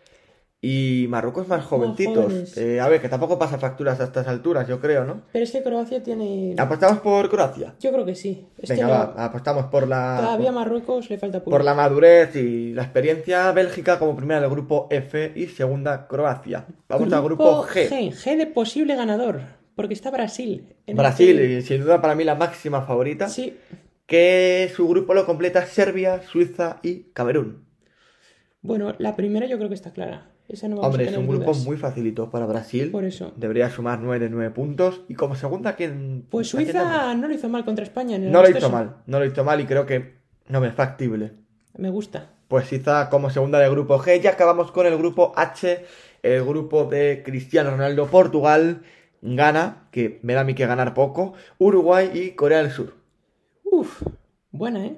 Y 0.62 1.06
Marruecos 1.10 1.46
más 1.48 1.64
jovencitos. 1.64 2.56
Eh, 2.56 2.80
a 2.80 2.88
ver, 2.88 3.00
que 3.00 3.08
tampoco 3.10 3.38
pasa 3.38 3.58
facturas 3.58 4.00
a 4.00 4.04
estas 4.04 4.26
alturas, 4.26 4.66
yo 4.66 4.80
creo, 4.80 5.04
¿no? 5.04 5.22
Pero 5.30 5.44
es 5.44 5.52
que 5.52 5.62
Croacia 5.62 6.02
tiene. 6.02 6.54
¿Apostamos 6.58 7.00
por 7.00 7.28
Croacia? 7.28 7.74
Yo 7.78 7.92
creo 7.92 8.04
que 8.06 8.14
sí. 8.14 8.48
Es 8.58 8.70
Venga, 8.70 8.86
que 8.86 8.92
no- 8.92 8.98
va, 9.14 9.24
apostamos 9.26 9.66
por 9.66 9.86
la, 9.86 10.16
todavía 10.20 10.48
a 10.48 10.52
Marruecos 10.52 11.10
le 11.10 11.18
falta 11.18 11.44
por 11.44 11.62
la 11.62 11.74
madurez 11.74 12.34
y 12.36 12.72
la 12.72 12.82
experiencia. 12.84 13.52
Bélgica 13.52 13.98
como 13.98 14.16
primera 14.16 14.40
del 14.40 14.50
grupo 14.50 14.88
F 14.90 15.32
y 15.36 15.46
segunda 15.46 16.08
Croacia. 16.08 16.66
Vamos 16.88 17.12
al 17.12 17.22
grupo 17.22 17.62
G. 17.64 17.88
G. 17.88 18.10
G 18.12 18.36
de 18.36 18.46
posible 18.46 18.96
ganador. 18.96 19.42
Porque 19.76 19.92
está 19.92 20.10
Brasil. 20.10 20.74
en 20.86 20.96
Brasil, 20.96 21.38
este- 21.38 21.52
y 21.58 21.62
sin 21.62 21.82
duda 21.82 22.00
para 22.00 22.14
mí 22.14 22.24
la 22.24 22.34
máxima 22.34 22.80
favorita. 22.82 23.28
Sí. 23.28 23.58
Que 24.06 24.72
su 24.74 24.88
grupo 24.88 25.12
lo 25.12 25.26
completa 25.26 25.66
Serbia, 25.66 26.22
Suiza 26.22 26.78
y 26.82 27.10
Camerún. 27.12 27.66
Bueno, 28.62 28.94
la 28.98 29.14
primera 29.16 29.46
yo 29.46 29.58
creo 29.58 29.68
que 29.68 29.74
está 29.74 29.92
clara. 29.92 30.30
Esa 30.48 30.68
no 30.68 30.76
Hombre, 30.76 31.08
es 31.08 31.16
un 31.16 31.26
grupo 31.26 31.46
dudas. 31.46 31.64
muy 31.64 31.76
facilito 31.76 32.30
para 32.30 32.46
Brasil. 32.46 32.90
Por 32.90 33.04
eso. 33.04 33.32
Debería 33.36 33.68
sumar 33.68 33.98
9 34.00 34.26
de 34.26 34.30
9 34.30 34.50
puntos. 34.52 35.02
Y 35.08 35.14
como 35.14 35.34
segunda, 35.34 35.74
¿quién? 35.74 36.24
Pues? 36.30 36.48
Suiza 36.48 37.14
no 37.14 37.26
lo 37.26 37.34
hizo 37.34 37.48
mal 37.48 37.64
contra 37.64 37.84
España. 37.84 38.16
en 38.16 38.24
el 38.24 38.32
No 38.32 38.42
lo 38.42 38.50
hizo 38.50 38.70
mal. 38.70 38.96
No 39.06 39.18
lo 39.18 39.24
hizo 39.24 39.42
mal 39.44 39.60
y 39.60 39.64
creo 39.66 39.86
que 39.86 40.14
no 40.48 40.60
me 40.60 40.68
es 40.68 40.74
factible. 40.74 41.32
Me 41.76 41.90
gusta. 41.90 42.30
Pues 42.48 42.68
Suiza 42.68 43.10
como 43.10 43.28
segunda 43.30 43.58
del 43.58 43.70
grupo 43.72 43.98
G. 43.98 44.20
Ya 44.20 44.30
acabamos 44.30 44.70
con 44.70 44.86
el 44.86 44.96
grupo 44.96 45.32
H, 45.34 45.84
el 46.22 46.44
grupo 46.44 46.84
de 46.84 47.22
Cristiano 47.24 47.70
Ronaldo, 47.70 48.06
Portugal, 48.06 48.82
Ghana, 49.22 49.88
que 49.90 50.20
me 50.22 50.34
da 50.34 50.42
a 50.42 50.44
mí 50.44 50.54
que 50.54 50.66
ganar 50.66 50.94
poco, 50.94 51.34
Uruguay 51.58 52.10
y 52.14 52.30
Corea 52.32 52.58
del 52.58 52.70
Sur. 52.70 52.94
Uf, 53.64 54.02
buena, 54.52 54.86
¿eh? 54.86 54.96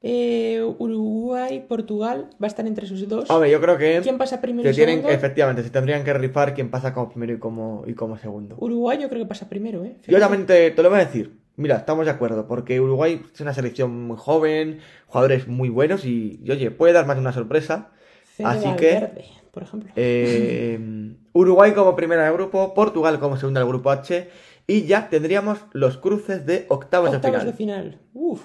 Eh, 0.00 0.62
Uruguay, 0.78 1.64
Portugal, 1.68 2.30
va 2.40 2.46
a 2.46 2.46
estar 2.46 2.66
entre 2.66 2.86
esos 2.86 3.08
dos. 3.08 3.28
Hombre, 3.30 3.50
yo 3.50 3.60
creo 3.60 3.76
que 3.76 4.00
¿Quién 4.02 4.16
pasa 4.16 4.40
primero 4.40 4.68
y 4.70 4.72
tienen, 4.72 4.96
segundo? 4.96 5.12
efectivamente, 5.12 5.62
se 5.64 5.70
tendrían 5.70 6.04
que 6.04 6.12
rifar 6.14 6.54
quién 6.54 6.70
pasa 6.70 6.94
como 6.94 7.08
primero 7.08 7.32
y 7.32 7.38
como, 7.38 7.82
y 7.86 7.94
como 7.94 8.16
segundo. 8.16 8.56
Uruguay 8.60 8.98
yo 9.00 9.08
creo 9.08 9.22
que 9.22 9.28
pasa 9.28 9.48
primero, 9.48 9.84
¿eh? 9.84 9.96
Yo 10.06 10.18
también 10.20 10.46
te, 10.46 10.70
te 10.70 10.82
lo 10.82 10.90
voy 10.90 11.00
a 11.00 11.04
decir. 11.04 11.38
Mira, 11.56 11.76
estamos 11.78 12.04
de 12.06 12.12
acuerdo, 12.12 12.46
porque 12.46 12.80
Uruguay 12.80 13.20
es 13.34 13.40
una 13.40 13.52
selección 13.52 14.06
muy 14.06 14.16
joven, 14.16 14.78
jugadores 15.08 15.48
muy 15.48 15.68
buenos 15.68 16.04
y, 16.04 16.38
y, 16.44 16.50
oye, 16.52 16.70
puede 16.70 16.92
dar 16.92 17.04
más 17.06 17.16
de 17.16 17.20
una 17.22 17.32
sorpresa. 17.32 17.90
Fede 18.22 18.46
Así 18.46 18.68
que- 18.76 18.92
Valverde, 18.94 19.24
por 19.50 19.64
ejemplo. 19.64 19.90
Eh, 19.96 20.78
Uruguay 21.32 21.72
como 21.72 21.96
primera 21.96 22.24
de 22.24 22.32
grupo, 22.32 22.72
Portugal 22.74 23.18
como 23.18 23.36
segunda 23.36 23.58
del 23.58 23.68
grupo 23.68 23.90
H 23.90 24.28
y 24.68 24.82
ya 24.86 25.08
tendríamos 25.08 25.58
los 25.72 25.96
cruces 25.98 26.46
de 26.46 26.66
octavos, 26.68 27.12
Octavos 27.12 27.40
de 27.40 27.46
de 27.50 27.52
final. 27.56 27.82
final. 27.84 28.00
Uf. 28.14 28.42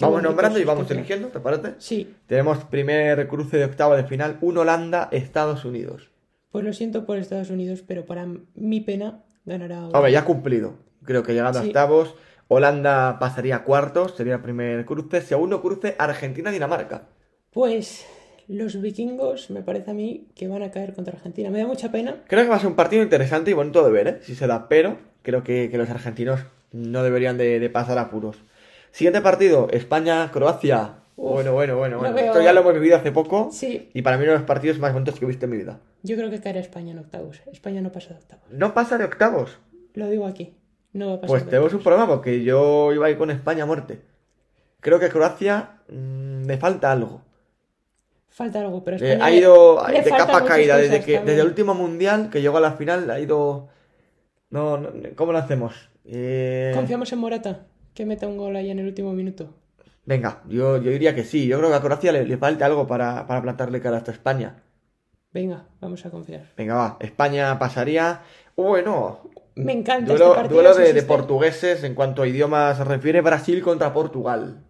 Vamos 0.00 0.22
nombrando 0.22 0.58
y 0.60 0.64
vamos 0.64 0.90
eligiendo, 0.90 1.28
¿te 1.28 1.40
parece? 1.40 1.74
Sí, 1.78 2.14
Tenemos 2.26 2.58
primer 2.64 3.26
cruce 3.26 3.56
de 3.56 3.64
octavos 3.64 3.96
de 3.96 4.04
final, 4.04 4.38
un 4.40 4.58
Holanda, 4.58 5.08
Estados 5.10 5.64
Unidos. 5.64 6.10
pues 6.52 6.64
lo 6.64 6.72
siento 6.72 7.04
por 7.04 7.18
Estados 7.18 7.50
Unidos, 7.50 7.82
pero 7.86 8.04
para 8.06 8.26
mi 8.54 8.80
pena 8.80 9.24
ganará. 9.44 9.88
Hombre, 9.88 10.12
ya 10.12 10.20
ha 10.20 10.24
cumplido. 10.24 10.74
Creo 11.04 11.22
que 11.22 11.32
llegando 11.34 11.58
a 11.58 11.62
octavos, 11.62 12.14
Holanda 12.48 13.18
pasaría 13.18 13.56
a 13.56 13.64
cuartos, 13.64 14.14
sería 14.16 14.34
el 14.36 14.40
primer 14.40 14.84
cruce. 14.86 15.20
Segundo 15.20 15.60
cruce, 15.60 15.96
Argentina-Dinamarca. 15.98 17.02
Pues 17.52 18.06
los 18.46 18.80
vikingos 18.80 19.50
me 19.50 19.62
parece 19.62 19.90
a 19.90 19.94
mí 19.94 20.28
que 20.36 20.46
van 20.48 20.62
a 20.62 20.70
caer 20.70 20.94
contra 20.94 21.14
Argentina. 21.14 21.50
Me 21.50 21.58
da 21.58 21.66
mucha 21.66 21.90
pena. 21.90 22.22
Creo 22.28 22.44
que 22.44 22.50
va 22.50 22.56
a 22.56 22.60
ser 22.60 22.68
un 22.68 22.76
partido 22.76 23.02
interesante 23.02 23.50
y 23.50 23.54
bonito 23.54 23.84
de 23.84 23.90
ver, 23.90 24.08
¿eh? 24.08 24.18
Si 24.22 24.34
se 24.34 24.46
da, 24.46 24.68
pero 24.68 24.96
creo 25.22 25.42
que, 25.42 25.68
que 25.70 25.76
los 25.78 25.90
argentinos 25.90 26.40
no 26.72 27.02
deberían 27.02 27.36
de, 27.36 27.58
de 27.58 27.70
pasar 27.70 27.98
apuros. 27.98 28.36
Siguiente 28.90 29.20
partido, 29.20 29.68
España-Croacia. 29.70 30.94
Bueno, 31.16 31.52
bueno, 31.52 31.76
bueno, 31.76 31.96
lo 31.96 32.00
bueno. 32.02 32.14
veo. 32.14 32.26
Esto 32.26 32.40
ya 32.42 32.52
lo 32.52 32.60
hemos 32.60 32.74
vivido 32.74 32.96
hace 32.96 33.10
poco. 33.12 33.48
Sí, 33.52 33.90
Y 33.92 34.02
para 34.02 34.16
mí 34.16 34.22
uno 34.22 34.32
de 34.32 34.38
los 34.38 34.46
partidos 34.46 34.78
más 34.78 34.92
bonitos 34.92 35.18
que 35.18 35.24
he 35.24 35.28
visto 35.28 35.46
en 35.46 35.50
mi 35.50 35.56
vida. 35.58 35.80
yo 36.02 36.16
creo 36.16 36.30
que 36.30 36.40
caerá 36.40 36.60
España 36.60 36.92
en 36.92 36.98
octavos. 37.00 37.40
España 37.52 37.80
no 37.80 37.90
pasa 37.90 38.10
de 38.10 38.16
octavos. 38.20 38.44
No 38.50 38.72
pasa 38.74 38.98
de 38.98 39.04
octavos. 39.04 39.58
Lo 39.94 40.08
digo 40.08 40.26
aquí. 40.26 40.54
No 40.92 41.08
va 41.08 41.12
a 41.14 41.20
pasar. 41.20 41.28
Pues 41.28 41.44
de 41.44 41.50
tenemos 41.50 41.74
un 41.74 41.82
problema 41.82 42.06
porque 42.06 42.42
yo 42.44 42.92
iba 42.92 43.06
a 43.06 43.10
ir 43.10 43.18
con 43.18 43.30
España 43.30 43.64
a 43.64 43.66
muerte. 43.66 44.00
Creo 44.80 45.00
que 45.00 45.08
Croacia 45.08 45.80
mm, 45.88 46.44
le 46.46 46.56
falta 46.56 46.92
algo. 46.92 47.22
Falta 48.28 48.60
algo, 48.60 48.84
pero 48.84 48.96
Eh, 48.98 49.12
España 49.14 49.24
ha 49.26 49.30
le- 49.30 49.36
ido 49.38 49.86
le 49.88 50.02
de 50.02 50.10
capa 50.10 50.44
caída. 50.44 50.76
Desde, 50.76 51.00
que, 51.00 51.14
también. 51.14 51.26
desde 51.26 51.40
el 51.40 51.46
último 51.48 51.74
mundial 51.74 52.30
que 52.30 52.40
llegó 52.40 52.58
a 52.58 52.60
la 52.60 52.72
final 52.72 53.10
ha 53.10 53.18
ido. 53.18 53.68
No, 54.50 54.78
no, 54.78 54.90
¿cómo 55.16 55.32
lo 55.32 55.38
hacemos? 55.38 55.74
Eh, 56.04 56.70
Confiamos 56.74 57.12
en 57.12 57.18
Morata, 57.18 57.66
que 57.98 58.06
meta 58.06 58.28
un 58.28 58.36
gol 58.36 58.54
ahí 58.54 58.70
en 58.70 58.78
el 58.78 58.86
último 58.86 59.12
minuto. 59.12 59.54
Venga, 60.06 60.42
yo, 60.48 60.80
yo 60.80 60.90
diría 60.92 61.16
que 61.16 61.24
sí. 61.24 61.48
Yo 61.48 61.58
creo 61.58 61.68
que 61.70 61.74
a 61.76 61.80
Croacia 61.82 62.12
le, 62.12 62.24
le 62.24 62.36
falta 62.38 62.64
algo 62.64 62.86
para, 62.86 63.26
para 63.26 63.42
plantarle 63.42 63.80
cara 63.80 63.96
hasta 63.96 64.12
España. 64.12 64.62
Venga, 65.32 65.66
vamos 65.80 66.06
a 66.06 66.10
confiar. 66.10 66.46
Venga, 66.56 66.74
va. 66.76 66.96
España 67.00 67.58
pasaría. 67.58 68.20
Bueno, 68.56 69.28
Me 69.56 69.72
encanta 69.72 70.12
duelo, 70.12 70.26
este 70.26 70.36
partido. 70.42 70.62
duelo 70.62 70.74
de, 70.76 70.92
de 70.92 71.02
portugueses 71.02 71.82
en 71.82 71.94
cuanto 71.96 72.22
a 72.22 72.28
idioma 72.28 72.72
se 72.76 72.84
refiere. 72.84 73.20
Brasil 73.20 73.60
contra 73.62 73.92
Portugal. 73.92 74.62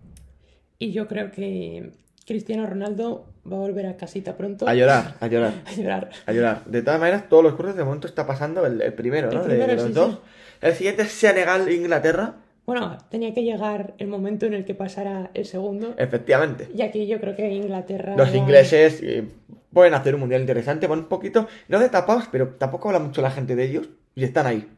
Y 0.79 0.93
yo 0.93 1.07
creo 1.07 1.31
que 1.31 1.93
Cristiano 2.27 2.67
Ronaldo 2.67 3.27
va 3.47 3.57
a 3.57 3.61
volver 3.61 3.87
a 3.87 3.97
casita 3.99 4.39
pronto. 4.39 4.67
A 4.67 4.75
llorar, 4.75 5.17
a 5.21 5.27
llorar. 5.27 5.53
A 5.67 5.73
llorar. 5.75 6.11
A 6.27 6.33
llorar. 6.33 6.65
De 6.65 6.81
todas 6.83 6.99
maneras, 6.99 7.29
todos 7.29 7.45
los 7.45 7.55
cruces 7.57 7.77
de 7.77 7.85
momento 7.85 8.07
está 8.09 8.27
pasando 8.27 8.65
el, 8.67 8.81
el 8.81 8.95
primero, 8.95 9.29
El 9.31 9.37
¿no? 9.37 9.45
De- 9.45 9.75
los 9.77 9.83
sí, 9.85 9.93
dos. 9.93 10.15
sí. 10.15 10.19
El 10.63 10.75
siguiente 10.75 11.03
es 11.03 11.13
Senegal-Inglaterra. 11.13 12.35
Bueno, 12.69 12.99
tenía 13.09 13.33
que 13.33 13.43
llegar 13.43 13.95
el 13.97 14.09
momento 14.09 14.45
en 14.45 14.53
el 14.53 14.67
que 14.67 14.75
pasara 14.75 15.31
el 15.33 15.47
segundo. 15.47 15.95
Efectivamente. 15.97 16.69
Y 16.75 16.83
aquí 16.83 17.07
yo 17.07 17.19
creo 17.19 17.35
que 17.35 17.51
Inglaterra. 17.51 18.15
Los 18.15 18.35
ingleses 18.35 19.01
eh, 19.03 19.25
pueden 19.73 19.95
hacer 19.95 20.15
un 20.15 20.21
mundial 20.21 20.43
interesante, 20.43 20.87
van 20.87 20.99
un 20.99 21.05
poquito, 21.07 21.49
no 21.69 21.79
de 21.79 21.89
tapados, 21.89 22.25
pero 22.31 22.49
tampoco 22.59 22.91
habla 22.91 22.99
mucho 22.99 23.23
la 23.23 23.31
gente 23.31 23.57
de 23.57 23.65
ellos 23.65 23.89
y 24.15 24.23
están 24.25 24.47
ahí. 24.47 24.69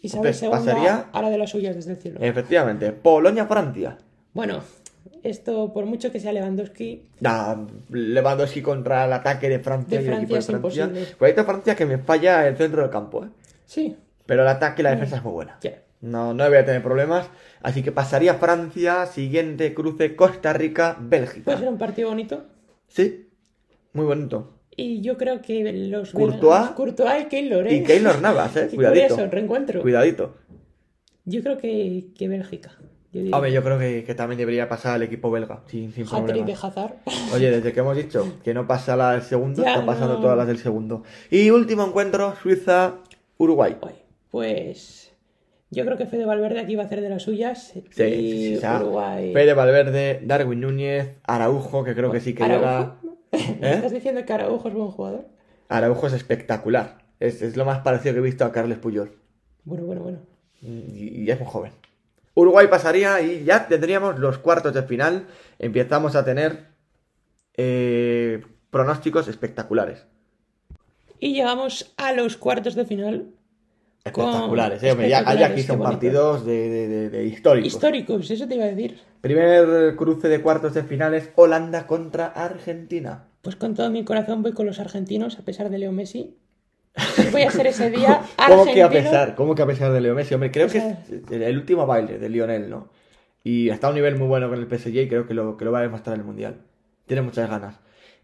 Isabel 0.00 0.34
II 0.34 0.48
pasaría- 0.48 1.10
a 1.12 1.20
la 1.20 1.28
de 1.28 1.36
las 1.36 1.50
suyas 1.50 1.76
desde 1.76 1.90
el 1.92 1.98
cielo. 1.98 2.20
Efectivamente. 2.22 2.90
Polonia-Francia. 2.92 3.98
Bueno, 4.32 4.60
esto 5.22 5.74
por 5.74 5.84
mucho 5.84 6.10
que 6.10 6.20
sea 6.20 6.32
Lewandowski, 6.32 7.02
Nah, 7.20 7.54
Lewandowski 7.90 8.62
contra 8.62 9.04
el 9.04 9.12
ataque 9.12 9.50
de 9.50 9.58
Francia 9.58 9.98
De 10.00 10.04
y 10.06 10.08
el 10.08 10.14
equipo 10.14 10.36
de 10.36 10.40
Francia 10.40 10.84
es 10.84 10.90
imposible. 10.90 11.44
Francia 11.44 11.76
que 11.76 11.84
me 11.84 11.98
falla 11.98 12.48
el 12.48 12.56
centro 12.56 12.80
del 12.80 12.90
campo, 12.90 13.26
¿eh? 13.26 13.28
sí, 13.66 13.94
Pero 14.24 14.40
el 14.40 14.48
ataque 14.48 14.80
y 14.80 14.84
la 14.84 14.90
defensa 14.92 15.16
es 15.16 15.22
muy 15.22 15.32
buena. 15.34 15.58
ya. 15.60 15.82
No, 16.06 16.32
no 16.34 16.48
voy 16.48 16.56
a 16.58 16.64
tener 16.64 16.82
problemas. 16.82 17.28
Así 17.62 17.82
que 17.82 17.92
pasaría 17.92 18.34
Francia, 18.34 19.06
siguiente 19.06 19.74
cruce 19.74 20.14
Costa 20.16 20.52
Rica, 20.52 20.96
Bélgica. 21.00 21.44
Puede 21.44 21.58
ser 21.58 21.68
un 21.68 21.78
partido 21.78 22.08
bonito. 22.10 22.44
Sí, 22.88 23.28
muy 23.92 24.04
bonito. 24.06 24.52
Y 24.76 25.00
yo 25.00 25.16
creo 25.16 25.40
que 25.42 25.72
los 25.72 26.12
Courtois. 26.12 26.68
Courtois 26.76 27.22
y 27.22 27.26
Keylor, 27.26 27.66
¿eh? 27.66 27.74
Y 27.76 27.82
Keylor 27.82 28.20
Navas, 28.20 28.54
eh, 28.56 28.68
Qué 28.70 28.76
cuidadito. 28.76 29.08
curioso, 29.08 29.30
reencuentro. 29.32 29.82
Cuidadito. 29.82 30.36
Yo 31.24 31.42
creo 31.42 31.56
que, 31.58 32.08
que 32.16 32.28
Bélgica. 32.28 32.72
Yo. 33.12 33.22
Hombre, 33.34 33.50
yo 33.50 33.62
creo 33.64 33.78
que, 33.78 34.04
que 34.04 34.14
también 34.14 34.36
debería 34.38 34.68
pasar 34.68 34.94
al 34.96 35.02
equipo 35.02 35.30
belga, 35.30 35.62
sin, 35.66 35.90
sin 35.92 36.04
Hat-trick 36.04 36.44
de 36.44 36.52
problemas. 36.52 36.64
Hazard. 36.64 36.94
Oye, 37.34 37.50
desde 37.50 37.72
que 37.72 37.80
hemos 37.80 37.96
dicho 37.96 38.34
que 38.44 38.52
no 38.52 38.66
pasa 38.66 38.94
la 38.96 39.12
del 39.12 39.22
segundo, 39.22 39.62
Ya, 39.62 39.70
está 39.72 39.86
pasando 39.86 40.14
no. 40.14 40.20
todas 40.20 40.36
las 40.36 40.46
del 40.46 40.58
segundo. 40.58 41.02
Y 41.30 41.48
último 41.50 41.86
encuentro, 41.86 42.34
Suiza-Uruguay. 42.42 43.76
Pues 44.30 45.05
yo 45.70 45.84
creo 45.84 45.96
que 45.96 46.06
Fede 46.06 46.24
Valverde 46.24 46.60
aquí 46.60 46.76
va 46.76 46.84
a 46.84 46.86
hacer 46.86 47.00
de 47.00 47.08
las 47.08 47.22
suyas. 47.22 47.72
Sí, 47.72 47.80
y 47.80 47.92
sí, 47.92 48.48
sí, 48.48 48.56
o 48.56 48.60
sea, 48.60 48.80
Uruguay. 48.80 49.32
Fede 49.32 49.54
Valverde, 49.54 50.20
Darwin 50.24 50.60
Núñez, 50.60 51.18
Araujo, 51.24 51.84
que 51.84 51.94
creo 51.94 52.12
que 52.12 52.20
sí 52.20 52.34
que 52.34 52.44
llega. 52.44 52.78
Araujo. 52.78 52.96
¿Eh? 53.32 53.58
¿Estás 53.60 53.92
diciendo 53.92 54.24
que 54.24 54.32
Araujo 54.32 54.68
es 54.68 54.74
buen 54.74 54.88
jugador? 54.88 55.26
Araujo 55.68 56.06
es 56.06 56.12
espectacular. 56.12 56.98
Es, 57.18 57.42
es 57.42 57.56
lo 57.56 57.64
más 57.64 57.80
parecido 57.80 58.14
que 58.14 58.20
he 58.20 58.22
visto 58.22 58.44
a 58.44 58.52
Carles 58.52 58.78
Puyol. 58.78 59.12
Bueno, 59.64 59.84
bueno, 59.84 60.02
bueno. 60.02 60.18
Y, 60.62 61.22
y 61.22 61.30
es 61.30 61.38
muy 61.40 61.48
joven. 61.48 61.72
Uruguay 62.34 62.68
pasaría 62.68 63.20
y 63.22 63.44
ya 63.44 63.66
tendríamos 63.66 64.18
los 64.18 64.38
cuartos 64.38 64.74
de 64.74 64.82
final. 64.82 65.26
Empezamos 65.58 66.14
a 66.16 66.24
tener 66.24 66.66
eh, 67.56 68.42
pronósticos 68.70 69.26
espectaculares. 69.26 70.06
Y 71.18 71.32
llegamos 71.32 71.94
a 71.96 72.12
los 72.12 72.36
cuartos 72.36 72.74
de 72.74 72.84
final. 72.84 73.28
Espectaculares, 74.06 74.82
eh, 74.82 74.88
espectaculares, 74.88 75.66
son 75.66 75.76
qué 75.76 75.82
bonito. 75.82 75.90
partidos 75.90 76.46
de, 76.46 76.68
de- 76.68 76.88
de- 76.88 77.10
de 77.10 77.24
históricos. 77.26 77.66
Históricos, 77.72 78.30
eso 78.30 78.46
te 78.48 78.54
iba 78.54 78.64
a 78.64 78.68
decir. 78.68 78.98
Primer 79.20 79.96
cruce 79.96 80.28
de 80.28 80.40
cuartos 80.40 80.74
de 80.74 80.82
finales, 80.84 81.30
Holanda 81.36 81.86
contra 81.86 82.26
Argentina. 82.26 83.24
Pues 83.42 83.56
con 83.56 83.74
todo 83.74 83.90
mi 83.90 84.04
corazón 84.04 84.42
voy 84.42 84.52
con 84.52 84.66
los 84.66 84.78
argentinos, 84.80 85.38
a 85.38 85.42
pesar 85.42 85.70
de 85.70 85.78
Leo 85.78 85.92
Messi. 85.92 86.36
Voy 87.30 87.42
a 87.42 87.50
ser 87.50 87.66
ese 87.66 87.90
día 87.90 88.22
¿Cómo 88.48 88.64
que 88.64 88.82
a 88.82 88.86
argentino. 88.86 88.88
pesar? 88.90 89.34
¿Cómo 89.34 89.54
que 89.54 89.62
a 89.62 89.66
pesar 89.66 89.92
de 89.92 90.00
Leo 90.00 90.14
Messi? 90.14 90.34
Hombre, 90.34 90.50
creo 90.50 90.68
que 90.68 90.78
es 90.78 91.30
el 91.30 91.56
último 91.58 91.86
baile 91.86 92.18
de 92.18 92.28
Lionel, 92.28 92.70
¿no? 92.70 92.88
Y 93.44 93.68
está 93.68 93.88
a 93.88 93.90
un 93.90 93.96
nivel 93.96 94.16
muy 94.16 94.26
bueno 94.26 94.48
con 94.48 94.58
el 94.58 94.66
PSG 94.66 94.96
y 95.02 95.08
creo 95.08 95.26
que 95.26 95.34
lo, 95.34 95.56
que 95.56 95.64
lo 95.64 95.72
va 95.72 95.80
a 95.80 95.82
demostrar 95.82 96.14
en 96.14 96.20
el 96.20 96.26
Mundial. 96.26 96.56
Tiene 97.06 97.22
muchas 97.22 97.48
ganas. 97.48 97.78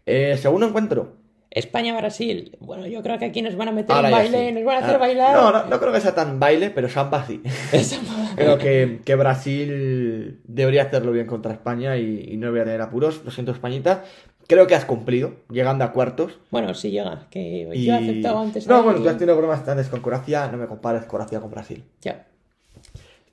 Eh, 0.05 0.35
segundo 0.37 0.67
encuentro. 0.67 1.13
España-Brasil. 1.55 2.57
Bueno, 2.59 2.87
yo 2.87 3.01
creo 3.03 3.19
que 3.19 3.25
aquí 3.25 3.41
nos 3.41 3.55
van 3.55 3.67
a 3.69 3.71
meter 3.71 3.95
Ahora 3.95 4.09
en 4.09 4.13
baile, 4.15 4.47
sí. 4.47 4.53
nos 4.53 4.63
van 4.65 4.75
a 4.75 4.79
hacer 4.79 4.95
Ah, 4.95 4.99
bailar. 4.99 5.33
No, 5.35 5.51
no, 5.51 5.65
no 5.65 5.79
creo 5.79 5.93
que 5.93 6.01
sea 6.01 6.15
tan 6.15 6.39
baile, 6.39 6.69
pero 6.71 6.89
samba 6.89 7.25
sí. 7.25 7.41
creo 8.35 8.57
que, 8.57 9.01
que 9.05 9.15
Brasil 9.15 10.39
debería 10.45 10.83
hacerlo 10.83 11.11
bien 11.11 11.27
contra 11.27 11.53
España 11.53 11.95
y, 11.97 12.29
y 12.31 12.37
no 12.37 12.49
voy 12.51 12.59
a 12.61 12.63
tener 12.63 12.81
apuros. 12.81 13.21
Lo 13.23 13.31
siento, 13.31 13.51
Españita. 13.51 14.03
Creo 14.47 14.67
que 14.67 14.75
has 14.75 14.83
cumplido, 14.85 15.35
llegando 15.49 15.85
a 15.85 15.93
cuartos. 15.93 16.37
Bueno, 16.51 16.73
sí 16.73 16.91
llega, 16.91 17.27
que 17.29 17.69
Y... 17.73 17.85
yo 17.85 17.93
he 17.93 17.97
aceptado 17.97 18.39
antes. 18.39 18.67
No, 18.67 18.83
bueno, 18.83 18.99
tú 18.99 19.07
has 19.07 19.17
tenido 19.17 19.37
problemas 19.37 19.65
antes 19.67 19.87
con 19.87 20.01
Croacia. 20.01 20.47
No 20.51 20.57
me 20.57 20.65
compares 20.67 21.05
Croacia 21.05 21.39
con 21.39 21.49
Brasil. 21.51 21.83
Ya. 22.01 22.25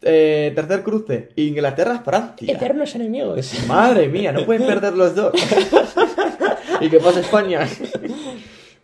Eh, 0.02 0.52
tercer 0.54 0.82
cruce, 0.82 1.30
Inglaterra-Francia. 1.36 2.50
Eternos 2.52 2.94
enemigos. 2.94 3.66
Madre 3.66 4.08
mía, 4.08 4.30
no 4.32 4.46
pueden 4.46 4.66
perder 4.66 4.94
los 4.94 5.14
dos. 5.14 5.32
¿Y 6.80 6.88
qué 6.88 6.98
pasa 7.00 7.20
España? 7.20 7.66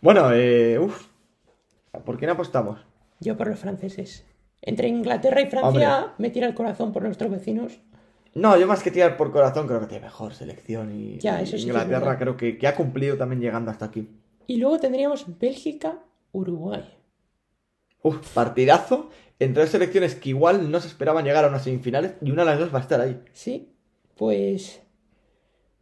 Bueno, 0.07 0.31
eh, 0.31 0.79
uff. 0.79 1.05
¿Por 2.05 2.17
quién 2.17 2.29
apostamos? 2.29 2.79
Yo 3.19 3.35
por 3.35 3.49
los 3.49 3.59
franceses. 3.59 4.25
Entre 4.61 4.87
Inglaterra 4.87 5.41
y 5.41 5.47
Francia 5.47 5.97
Hombre. 5.97 6.13
me 6.17 6.29
tira 6.29 6.47
el 6.47 6.53
corazón 6.53 6.93
por 6.93 7.03
nuestros 7.03 7.29
vecinos. 7.29 7.81
No, 8.33 8.57
yo 8.57 8.67
más 8.67 8.81
que 8.81 8.89
tirar 8.89 9.17
por 9.17 9.33
corazón 9.33 9.67
creo 9.67 9.81
que 9.81 9.87
tiene 9.87 10.05
mejor 10.05 10.33
selección 10.33 10.97
y 10.97 11.17
Ya, 11.17 11.41
eso 11.41 11.57
sí 11.57 11.65
Inglaterra 11.65 12.17
creo 12.17 12.37
que, 12.37 12.57
que 12.57 12.67
ha 12.67 12.75
cumplido 12.75 13.17
también 13.17 13.41
llegando 13.41 13.69
hasta 13.69 13.83
aquí. 13.83 14.07
Y 14.45 14.55
luego 14.55 14.79
tendríamos 14.79 15.25
Bélgica-Uruguay. 15.39 16.85
Uf, 18.01 18.33
partidazo 18.33 19.09
entre 19.39 19.63
dos 19.63 19.71
selecciones 19.71 20.15
que 20.15 20.29
igual 20.29 20.71
no 20.71 20.79
se 20.79 20.87
esperaban 20.87 21.25
llegar 21.25 21.43
a 21.43 21.49
unas 21.49 21.65
semifinales 21.65 22.13
y 22.21 22.31
una 22.31 22.45
de 22.45 22.51
las 22.51 22.59
dos 22.59 22.73
va 22.73 22.77
a 22.79 22.83
estar 22.83 23.01
ahí. 23.01 23.21
Sí, 23.33 23.73
pues. 24.15 24.81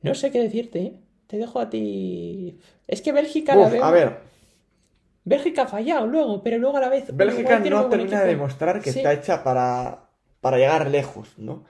No 0.01 0.15
sé 0.15 0.31
qué 0.31 0.39
decirte, 0.39 0.81
¿eh? 0.81 1.04
Te 1.27 1.37
dejo 1.37 1.59
a 1.59 1.69
ti. 1.69 2.59
Es 2.87 3.01
que 3.01 3.11
Bélgica 3.11 3.55
la 3.55 3.65
Uf, 3.67 3.71
veo- 3.73 3.83
a 3.83 3.91
ver, 3.91 4.17
Bélgica 5.23 5.63
ha 5.63 5.67
fallado 5.67 6.05
luego, 6.05 6.43
pero 6.43 6.57
luego 6.59 6.77
a 6.77 6.81
la 6.81 6.89
vez. 6.89 7.05
Bélgica 7.15 7.59
no 7.59 7.87
termina 7.87 8.21
de 8.21 8.27
demostrar 8.27 8.81
que 8.81 8.91
Sí. 8.91 8.99
está 8.99 9.11
hecha 9.13 9.43
para, 9.43 10.09
para 10.41 10.57
llegar 10.57 10.89
lejos, 10.89 11.29
¿no? 11.37 11.65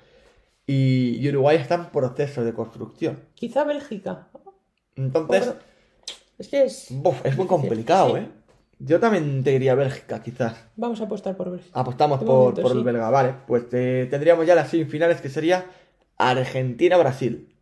y, 0.67 1.17
y 1.19 1.29
Uruguay 1.29 1.57
está 1.57 1.75
en 1.75 1.85
proceso 1.85 2.43
de 2.43 2.51
construcción. 2.53 3.19
Quizá 3.35 3.63
Bélgica. 3.65 4.27
Entonces, 4.95 5.53
Es 6.39 6.47
que 6.47 6.63
es. 6.63 6.87
buf, 6.89 7.23
es 7.23 7.37
muy 7.37 7.45
complicado, 7.47 8.15
sí. 8.15 8.21
¿eh? 8.23 8.29
Yo 8.79 8.99
también 8.99 9.43
te 9.43 9.51
diría 9.51 9.75
Bélgica, 9.75 10.21
quizás. 10.23 10.55
Vamos 10.75 10.99
a 11.01 11.03
apostar 11.05 11.37
por 11.37 11.51
Bélgica. 11.51 11.79
Apostamos 11.79 12.19
De 12.19 12.25
por, 12.25 12.35
momento, 12.35 12.61
por 12.63 12.71
sí. 12.71 12.77
el 12.79 12.83
belga, 12.83 13.09
vale. 13.11 13.35
Pues 13.47 13.65
eh, 13.73 14.07
tendríamos 14.09 14.45
ya 14.47 14.55
las 14.55 14.69
semifinales 14.69 15.21
que 15.21 15.29
sería 15.29 15.65
Argentina-Brasil. 16.17 17.55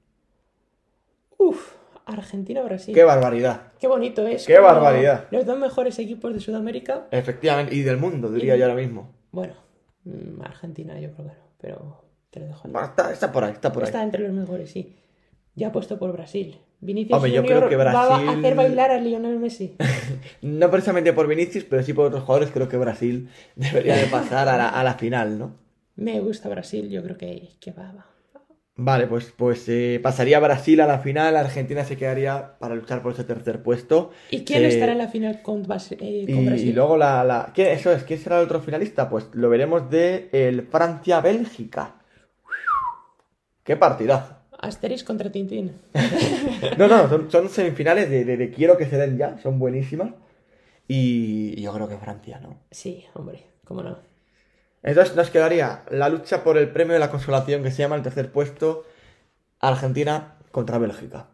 Uf, 1.37 1.72
Argentina-Brasil. 2.05 2.93
¡Qué 2.93 3.03
barbaridad! 3.03 3.73
Qué 3.79 3.87
bonito 3.87 4.25
es. 4.27 4.45
¡Qué 4.45 4.59
barbaridad! 4.59 5.25
Los 5.31 5.45
dos 5.45 5.57
mejores 5.57 5.97
equipos 5.99 6.33
de 6.33 6.39
Sudamérica. 6.39 7.07
Efectivamente, 7.11 7.75
y 7.75 7.81
del 7.81 7.97
mundo, 7.97 8.31
diría 8.31 8.55
Y- 8.55 8.59
yo 8.59 8.65
ahora 8.65 8.75
mismo. 8.77 9.11
Bueno, 9.31 9.53
mm, 10.03 10.41
Argentina 10.43 10.99
yo 10.99 11.11
creo 11.13 11.27
que 11.27 11.33
no, 11.33 11.39
pero 11.59 12.03
te 12.29 12.39
lo 12.39 12.47
dejo. 12.47 12.67
Bueno, 12.67 12.87
está, 12.87 13.11
está 13.11 13.31
por 13.31 13.43
ahí, 13.43 13.53
está 13.53 13.71
por 13.71 13.83
ahí. 13.83 13.87
Está 13.87 14.03
entre 14.03 14.21
los 14.27 14.31
mejores, 14.33 14.69
sí. 14.71 14.95
Ya 15.55 15.67
apuesto 15.67 15.97
por 15.99 16.11
Brasil. 16.11 16.59
Vinicius 16.81 17.15
Hombre, 17.15 17.31
yo 17.31 17.43
creo 17.45 17.69
que 17.69 17.75
va 17.77 17.91
a 17.91 18.07
Brasil- 18.19 18.29
hacer 18.39 18.55
bailar 18.55 18.91
a 18.91 18.97
Lionel 18.99 19.39
Messi. 19.39 19.75
No 20.41 20.69
precisamente 20.69 21.13
por 21.13 21.27
Vinicius, 21.27 21.63
pero 21.63 21.81
sí 21.83 21.93
por 21.93 22.07
otros 22.07 22.23
jugadores. 22.23 22.51
Creo 22.51 22.67
que 22.67 22.75
Brasil 22.77 23.29
debería 23.55 23.95
de 23.95 24.07
pasar 24.07 24.49
a 24.49 24.57
la, 24.57 24.67
a 24.69 24.83
la 24.83 24.95
final, 24.95 25.37
¿no? 25.39 25.55
Me 25.95 26.19
gusta 26.19 26.49
Brasil, 26.49 26.89
yo 26.89 27.01
creo 27.03 27.17
que, 27.17 27.49
que 27.59 27.71
va, 27.71 27.91
va. 27.93 28.05
Vale, 28.75 29.05
pues, 29.05 29.31
pues 29.37 29.69
eh, 29.69 29.99
pasaría 30.01 30.39
Brasil 30.39 30.81
a 30.81 30.87
la 30.87 30.97
final, 30.99 31.35
Argentina 31.37 31.85
se 31.85 31.95
quedaría 31.95 32.57
para 32.57 32.73
luchar 32.73 33.03
por 33.03 33.13
ese 33.13 33.23
tercer 33.23 33.61
puesto. 33.61 34.09
¿Y 34.31 34.45
quién 34.45 34.63
Eh, 34.63 34.67
estará 34.69 34.93
en 34.93 34.97
la 34.97 35.07
final 35.07 35.41
con, 35.43 35.61
eh, 35.61 36.25
con 36.25 36.43
Y, 36.43 36.45
Brasil? 36.47 36.69
y 36.69 36.73
luego 36.73 36.97
la, 36.97 37.23
la... 37.23 37.51
¿Quién, 37.53 37.67
eso 37.67 37.91
es, 37.91 38.03
¿quién 38.03 38.19
será 38.19 38.39
el 38.39 38.45
otro 38.45 38.61
finalista? 38.61 39.09
Pues 39.09 39.27
lo 39.33 39.49
veremos 39.49 39.89
de 39.91 40.27
el 40.31 40.63
Francia-Bélgica. 40.63 41.95
¡Qué 43.63 43.75
partidazo! 43.77 44.35
Asteris 44.59 45.03
contra 45.03 45.31
Tintín. 45.31 45.73
No, 46.77 46.87
no, 46.87 47.07
son, 47.09 47.29
son 47.29 47.49
semifinales 47.49 48.09
de, 48.09 48.23
de- 48.25 48.37
de 48.37 48.51
quiero 48.51 48.77
que 48.77 48.85
se 48.85 48.97
den 48.97 49.17
ya, 49.17 49.37
son 49.37 49.59
buenísimas. 49.59 50.11
Y 50.87 51.61
yo 51.61 51.73
creo 51.73 51.87
que 51.87 51.97
Francia, 51.97 52.39
¿no? 52.41 52.57
Sí, 52.71 53.05
hombre, 53.13 53.45
cómo 53.65 53.83
no. 53.83 53.97
Entonces 54.83 55.15
nos 55.15 55.29
quedaría 55.29 55.83
la 55.89 56.09
lucha 56.09 56.43
por 56.43 56.57
el 56.57 56.69
premio 56.69 56.93
de 56.93 56.99
la 56.99 57.09
consolación 57.09 57.63
que 57.63 57.71
se 57.71 57.77
llama 57.83 57.95
el 57.95 58.01
tercer 58.03 58.31
puesto 58.31 58.83
Argentina 59.59 60.35
contra 60.51 60.77
Bélgica. 60.77 61.27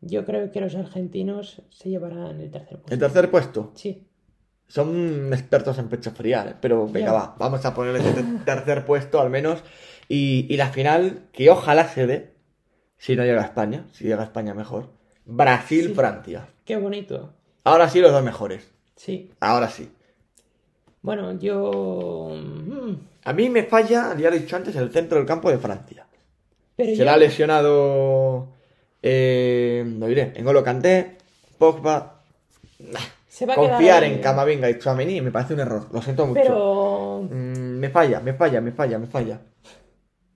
Yo 0.00 0.24
creo 0.24 0.50
que 0.50 0.60
los 0.60 0.74
argentinos 0.74 1.62
se 1.70 1.88
llevarán 1.90 2.40
el 2.40 2.50
tercer 2.50 2.78
puesto. 2.78 2.92
El 2.94 2.98
tercer 2.98 3.30
puesto. 3.30 3.72
Sí, 3.74 4.06
Son 4.66 5.30
expertos 5.32 5.78
en 5.78 5.88
pecho 5.88 6.10
friar, 6.12 6.48
¿eh? 6.48 6.54
pero 6.60 6.86
venga, 6.88 7.06
Ya. 7.08 7.12
va, 7.12 7.36
vamos 7.38 7.64
a 7.64 7.74
ponerle 7.74 8.00
ese 8.00 8.12
ter- 8.14 8.44
tercer 8.44 8.84
puesto 8.86 9.20
al 9.20 9.28
menos. 9.30 9.62
Y, 10.08 10.46
y 10.52 10.56
la 10.56 10.68
final, 10.70 11.28
que 11.32 11.50
ojalá 11.50 11.86
se 11.88 12.06
dé, 12.06 12.34
si 12.96 13.14
no 13.16 13.24
llega 13.24 13.42
a 13.42 13.44
España, 13.44 13.86
si 13.92 14.04
llega 14.04 14.22
a 14.22 14.24
España 14.24 14.54
mejor. 14.54 14.90
Brasil-Francia. 15.26 16.48
qué 16.64 16.76
bonito. 16.76 17.34
Ahora 17.64 17.88
sí 17.88 18.00
los 18.00 18.12
dos 18.12 18.22
mejores. 18.24 18.70
Sí. 18.96 19.30
Ahora 19.40 19.68
sí. 19.68 19.90
Bueno, 21.04 21.38
yo... 21.38 22.30
mm, 22.34 22.92
A 23.24 23.32
mí 23.34 23.50
me 23.50 23.64
falla, 23.64 24.16
ya 24.18 24.30
lo 24.30 24.36
he 24.36 24.40
dicho 24.40 24.56
antes, 24.56 24.74
el 24.74 24.90
centro 24.90 25.18
del 25.18 25.26
campo 25.26 25.50
de 25.50 25.58
Francia. 25.58 26.06
Pero 26.74 26.90
Se 26.92 26.96
yo... 26.96 27.04
le 27.04 27.10
ha 27.10 27.16
lesionado. 27.18 28.48
Eh, 29.02 29.84
lo 29.98 30.06
diré. 30.06 30.32
Engolo 30.34 30.64
Kanté, 30.64 31.18
Pogba. 31.58 32.22
Se 33.28 33.44
va 33.44 33.52
a 33.52 33.56
Confiar 33.56 34.02
en 34.04 34.18
Camavinga 34.20 34.70
y 34.70 34.78
Chouameni 34.78 35.20
me 35.20 35.30
parece 35.30 35.52
un 35.52 35.60
error. 35.60 35.88
Lo 35.92 36.00
siento 36.00 36.26
mucho. 36.26 36.40
Pero 36.42 37.22
Mm, 37.30 37.78
me 37.78 37.90
falla, 37.90 38.20
me 38.20 38.32
falla, 38.34 38.60
me 38.62 38.72
falla, 38.72 38.98
me 38.98 39.06
falla. 39.06 39.40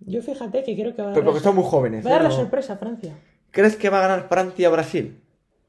yo 0.01 0.21
fíjate 0.23 0.63
que 0.65 0.75
creo 0.77 0.95
que 0.95 1.03
va 1.03 1.09
a 1.09 1.11
dar, 1.13 1.15
Pero 1.15 1.25
porque 1.27 1.41
la, 1.41 1.45
son 1.45 1.57
muy 1.57 1.65
jóvenes. 1.65 2.05
va 2.05 2.11
a 2.11 2.13
dar 2.13 2.21
¿eh? 2.23 2.25
la 2.25 2.31
sorpresa 2.31 2.75
a 2.75 2.77
Francia. 2.77 3.15
¿Crees 3.51 3.77
que 3.77 3.89
va 3.91 3.99
a 3.99 4.09
ganar 4.09 4.29
Francia 4.29 4.69
o 4.69 4.73
Brasil? 4.73 5.19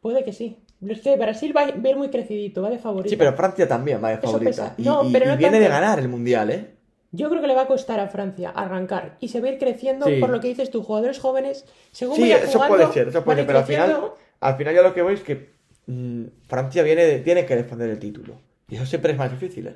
Puede 0.01 0.23
que 0.25 0.33
sí. 0.33 0.57
Es 0.87 1.01
que 1.01 1.17
Brasil 1.17 1.55
va 1.55 1.61
a 1.61 1.69
ir 1.69 1.95
muy 1.97 2.09
crecidito, 2.09 2.61
va 2.61 2.69
de 2.69 2.79
favorito. 2.79 3.09
Sí, 3.09 3.15
pero 3.17 3.33
Francia 3.33 3.67
también 3.67 4.01
va 4.03 4.09
de 4.09 4.13
Eso 4.15 4.23
favorita. 4.23 4.75
Y, 4.77 4.83
No, 4.83 5.03
y- 5.03 5.11
pero 5.11 5.25
y 5.25 5.27
no 5.29 5.37
viene 5.37 5.59
de 5.59 5.67
ganar 5.67 5.99
el 5.99 6.07
mundial, 6.07 6.49
¿eh? 6.51 6.75
Yo 7.11 7.27
creo 7.29 7.41
que 7.41 7.47
le 7.47 7.55
va 7.55 7.63
a 7.63 7.67
costar 7.67 7.99
a 7.99 8.07
Francia 8.07 8.51
arrancar 8.51 9.17
y 9.19 9.29
se 9.29 9.41
va 9.41 9.47
a 9.47 9.51
ir 9.51 9.57
creciendo 9.57 10.05
Sí. 10.05 10.19
por 10.19 10.29
lo 10.29 10.39
que 10.39 10.47
dices 10.47 10.69
tú, 10.69 10.83
jugadores 10.83 11.19
jóvenes, 11.19 11.65
según 11.91 12.15
Sí, 12.15 12.21
vaya 12.21 12.37
eso 12.37 12.53
jugando, 12.53 12.77
puede 12.77 12.93
ser, 12.93 13.07
eso 13.09 13.23
puede 13.23 13.37
ser. 13.39 13.47
Pero 13.47 13.59
al 13.59 13.65
final, 13.65 14.11
al 14.39 14.55
final 14.55 14.75
yo 14.75 14.83
lo 14.83 14.93
que 14.93 15.01
voy 15.01 15.15
es 15.15 15.21
que 15.23 15.49
mm, 15.87 16.25
Francia 16.47 16.83
viene 16.83 17.03
de- 17.03 17.19
tiene 17.19 17.45
que 17.47 17.55
defender 17.55 17.89
el 17.89 17.97
título. 17.99 18.35
Y 18.69 18.75
eso 18.75 18.85
siempre 18.85 19.11
es 19.13 19.17
más 19.17 19.31
difícil, 19.31 19.67
¿eh? 19.67 19.75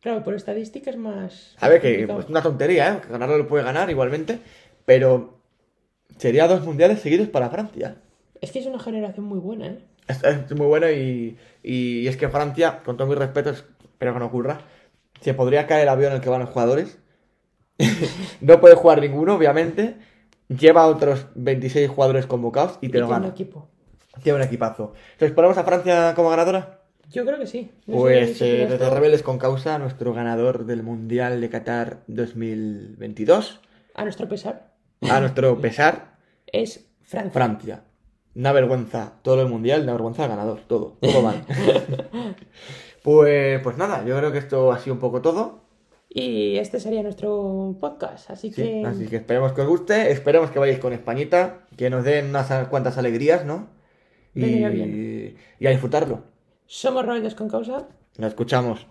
Claro, 0.00 0.22
por 0.22 0.34
estadística 0.34 0.90
es 0.90 0.96
más. 0.98 1.56
A 1.58 1.68
ver, 1.68 1.80
que 1.80 2.02
es 2.04 2.28
una 2.28 2.42
tontería, 2.42 2.94
¿eh? 2.96 3.00
Que 3.00 3.08
ganarlo 3.12 3.38
lo 3.38 3.48
puede 3.48 3.64
ganar 3.64 3.88
igualmente, 3.90 4.38
pero 4.84 5.38
sería 6.18 6.46
dos 6.46 6.62
mundiales 6.62 7.00
seguidos 7.00 7.28
para 7.28 7.48
Francia. 7.48 7.96
Es 8.40 8.52
que 8.52 8.58
es 8.58 8.66
una 8.66 8.78
generación 8.78 9.26
muy 9.26 9.38
buena, 9.38 9.66
¿eh? 9.66 9.78
Es, 10.08 10.22
es 10.24 10.52
muy 10.56 10.66
bueno 10.66 10.90
y, 10.90 11.36
y 11.62 12.06
es 12.08 12.16
que 12.16 12.28
Francia, 12.28 12.80
con 12.84 12.96
todo 12.96 13.06
mi 13.08 13.14
respeto, 13.14 13.50
espero 13.50 14.12
que 14.14 14.18
no 14.18 14.26
ocurra, 14.26 14.60
se 15.20 15.34
podría 15.34 15.66
caer 15.66 15.82
el 15.82 15.88
avión 15.90 16.10
en 16.12 16.16
el 16.16 16.22
que 16.22 16.30
van 16.30 16.40
los 16.40 16.50
jugadores. 16.50 16.98
no 18.40 18.60
puede 18.60 18.74
jugar 18.74 19.00
ninguno, 19.00 19.34
obviamente. 19.36 19.96
Lleva 20.48 20.82
a 20.82 20.86
otros 20.88 21.26
26 21.36 21.88
jugadores 21.88 22.26
convocados 22.26 22.78
y 22.80 22.86
Y 22.86 22.88
te 22.90 22.98
lo 22.98 23.06
tiene 23.06 23.16
un 23.16 23.22
gana. 23.22 23.32
equipo. 23.32 23.68
Tiene 24.22 24.38
un 24.38 24.44
equipazo. 24.44 24.94
Entonces, 25.12 25.32
¿ponemos 25.34 25.56
a 25.58 25.64
Francia 25.64 26.12
como 26.16 26.30
ganadora? 26.30 26.80
Yo 27.10 27.24
creo 27.24 27.38
que 27.38 27.46
sí. 27.46 27.70
No 27.86 27.98
Pues 27.98 28.40
eh, 28.42 28.66
desde 28.68 28.84
tú. 28.84 28.94
Rebeldes 28.94 29.22
con 29.22 29.38
Causa, 29.38 29.78
nuestro 29.78 30.12
ganador 30.12 30.66
del 30.66 30.82
Mundial 30.82 31.40
de 31.40 31.50
Qatar 31.50 32.02
2022. 32.08 33.60
A 33.94 34.02
nuestro 34.04 34.28
pesar, 34.28 34.72
A 35.08 35.20
nuestro 35.20 35.60
pesar, 35.60 36.16
es 36.46 36.86
Francia. 37.02 37.32
Francia. 37.32 37.84
Una 38.34 38.52
vergüenza 38.52 39.14
todo 39.22 39.42
el 39.42 39.48
mundial, 39.48 39.82
una 39.82 39.92
vergüenza 39.92 40.26
ganador, 40.26 40.60
todo, 40.66 40.96
todo 41.00 41.22
mal. 41.22 41.44
pues, 43.02 43.60
pues 43.62 43.76
nada, 43.76 44.04
yo 44.04 44.16
creo 44.18 44.32
que 44.32 44.38
esto 44.38 44.72
ha 44.72 44.78
sido 44.78 44.94
un 44.94 45.00
poco 45.00 45.20
todo. 45.20 45.60
Y 46.08 46.56
este 46.56 46.80
sería 46.80 47.02
nuestro 47.02 47.76
podcast. 47.80 48.30
Así 48.30 48.50
Sí, 48.50 48.62
que. 48.62 48.84
así 48.84 49.06
que 49.06 49.16
esperemos 49.16 49.52
que 49.52 49.60
os 49.60 49.68
guste, 49.68 50.10
esperemos 50.10 50.50
que 50.50 50.58
vayáis 50.58 50.80
con 50.80 50.92
Españita, 50.92 51.66
que 51.76 51.88
nos 51.90 52.04
den 52.04 52.30
unas 52.30 52.68
cuantas 52.68 52.98
alegrías, 52.98 53.44
¿no? 53.44 53.68
Y, 54.34 54.40
bien. 54.42 55.36
y 55.58 55.66
a 55.66 55.70
disfrutarlo. 55.70 56.22
Somos 56.66 57.04
rebeldes 57.04 57.34
con 57.34 57.48
causa. 57.48 57.88
Nos 58.18 58.28
escuchamos. 58.28 58.86